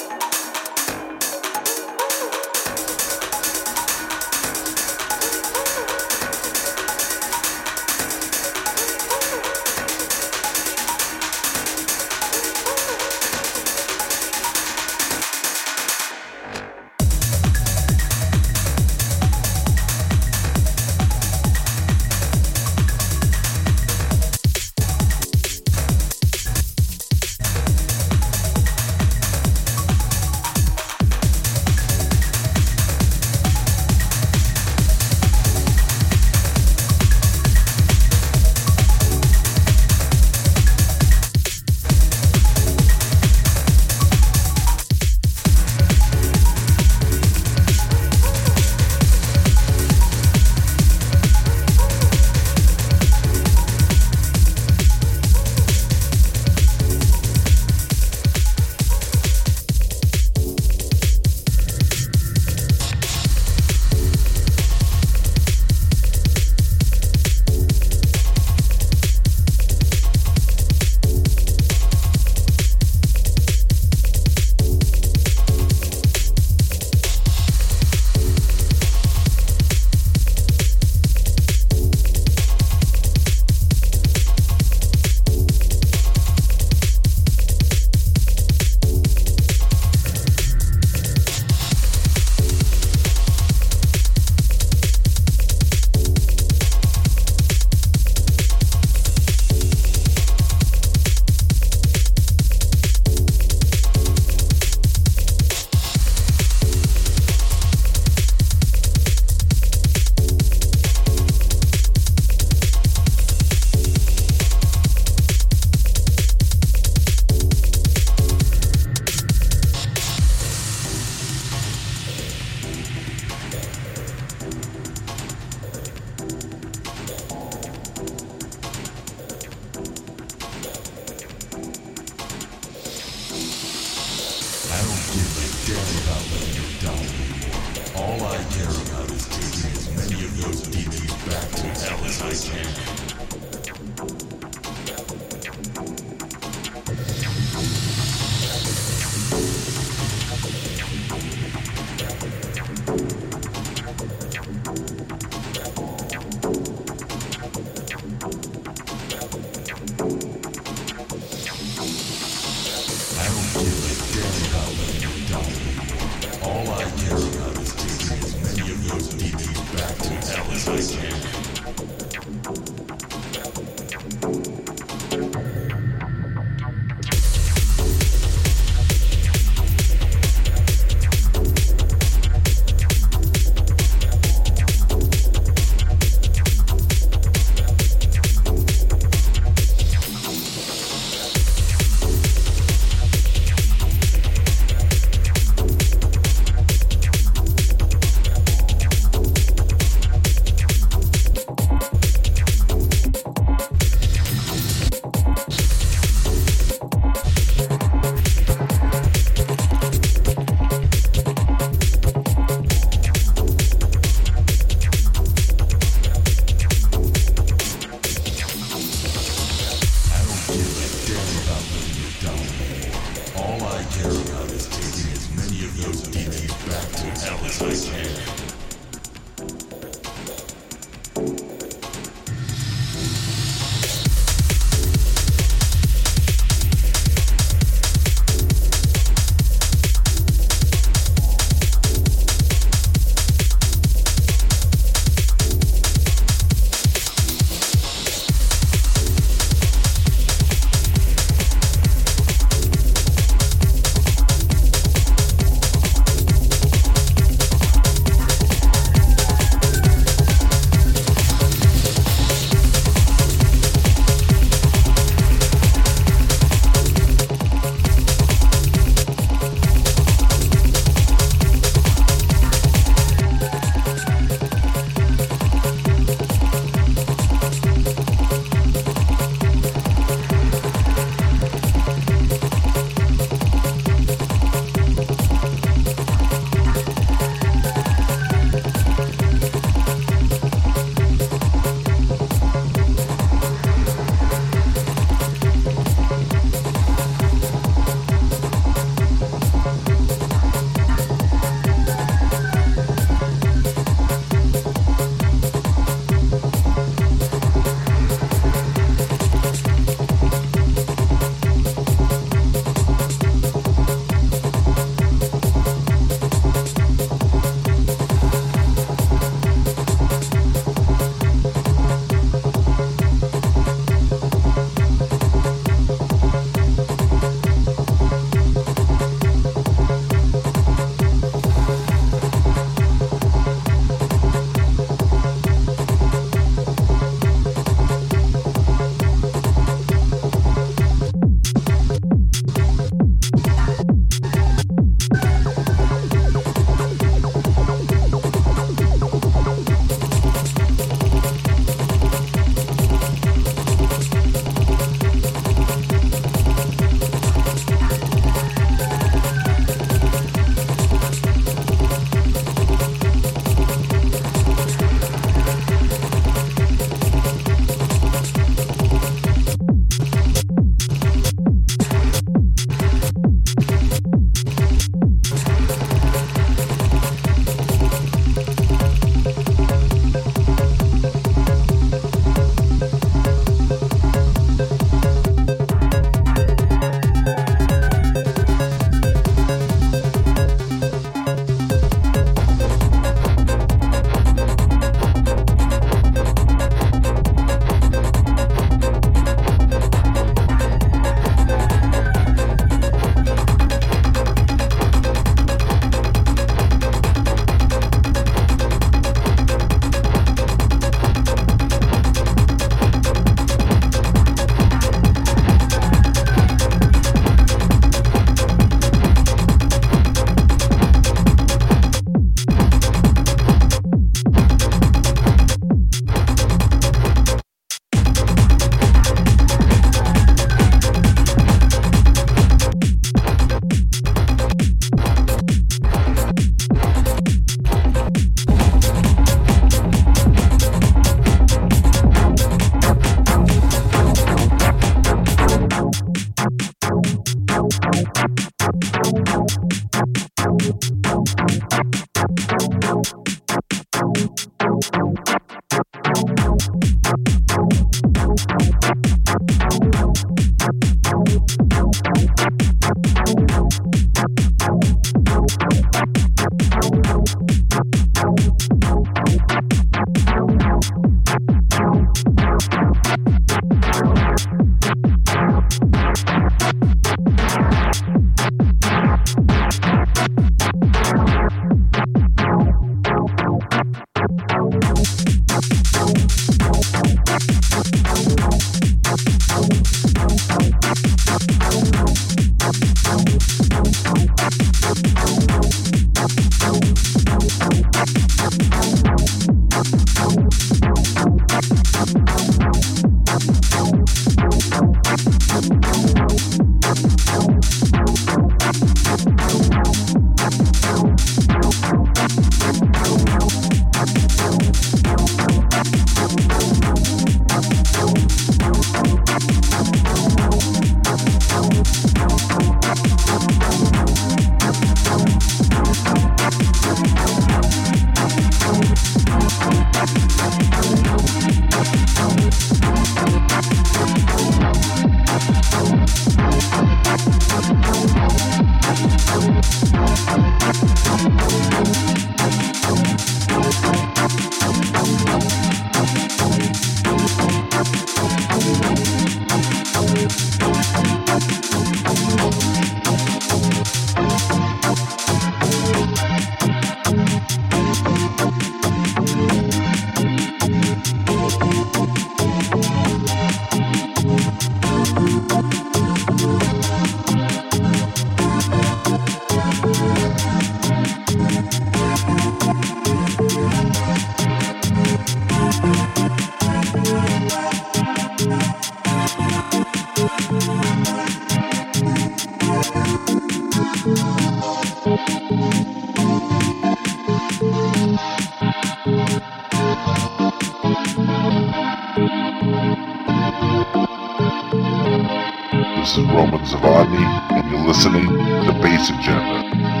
Roman 596.33 596.63
Zawodny, 596.65 597.23
and 597.51 597.69
you're 597.69 597.87
listening 597.87 598.25
to 598.27 598.73
Bass 598.81 599.09
Agenda. 599.09 600.00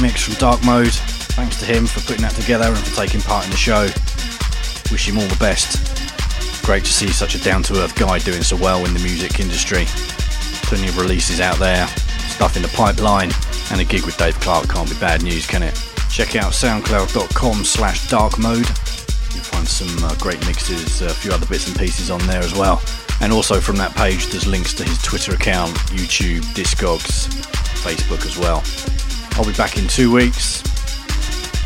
Mix 0.00 0.24
from 0.24 0.34
Darkmode. 0.34 0.96
Thanks 1.34 1.58
to 1.60 1.66
him 1.66 1.86
for 1.86 2.00
putting 2.00 2.22
that 2.22 2.32
together 2.32 2.64
and 2.64 2.78
for 2.78 2.96
taking 2.96 3.20
part 3.20 3.44
in 3.44 3.50
the 3.50 3.56
show. 3.56 3.82
Wish 4.90 5.08
him 5.08 5.18
all 5.18 5.26
the 5.28 5.36
best. 5.38 5.76
Great 6.64 6.84
to 6.84 6.92
see 6.92 7.08
such 7.08 7.34
a 7.34 7.40
down 7.42 7.62
to 7.64 7.82
earth 7.82 7.94
guy 7.94 8.18
doing 8.18 8.42
so 8.42 8.56
well 8.56 8.84
in 8.86 8.94
the 8.94 9.00
music 9.00 9.40
industry. 9.40 9.84
Plenty 10.68 10.88
of 10.88 10.98
releases 10.98 11.40
out 11.40 11.58
there, 11.58 11.86
stuff 12.28 12.56
in 12.56 12.62
the 12.62 12.68
pipeline, 12.68 13.30
and 13.70 13.80
a 13.80 13.84
gig 13.84 14.04
with 14.06 14.16
Dave 14.16 14.38
Clarke 14.40 14.68
can't 14.68 14.88
be 14.88 14.96
bad 14.98 15.22
news, 15.22 15.46
can 15.46 15.62
it? 15.62 15.74
Check 16.10 16.36
out 16.36 16.52
soundcloud.com 16.52 17.64
slash 17.64 18.08
dark 18.08 18.38
mode. 18.38 18.66
You'll 19.34 19.44
find 19.44 19.66
some 19.66 20.04
uh, 20.04 20.14
great 20.16 20.44
mixes, 20.46 21.02
a 21.02 21.10
few 21.10 21.32
other 21.32 21.46
bits 21.46 21.68
and 21.68 21.78
pieces 21.78 22.10
on 22.10 22.20
there 22.26 22.42
as 22.42 22.54
well. 22.54 22.82
And 23.20 23.32
also 23.32 23.60
from 23.60 23.76
that 23.76 23.94
page, 23.94 24.26
there's 24.26 24.46
links 24.46 24.72
to 24.74 24.84
his 24.84 25.00
Twitter 25.02 25.34
account, 25.34 25.72
YouTube, 25.92 26.42
Discogs, 26.54 27.28
Facebook 27.82 28.24
as 28.24 28.38
well. 28.38 28.62
I'll 29.32 29.44
be 29.44 29.52
back 29.52 29.78
in 29.78 29.86
two 29.88 30.12
weeks. 30.12 30.62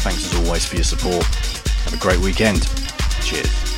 Thanks 0.02 0.32
as 0.32 0.46
always 0.46 0.64
for 0.64 0.76
your 0.76 0.84
support. 0.84 1.24
Have 1.84 1.94
a 1.94 1.98
great 1.98 2.18
weekend. 2.20 2.62
Cheers. 3.22 3.73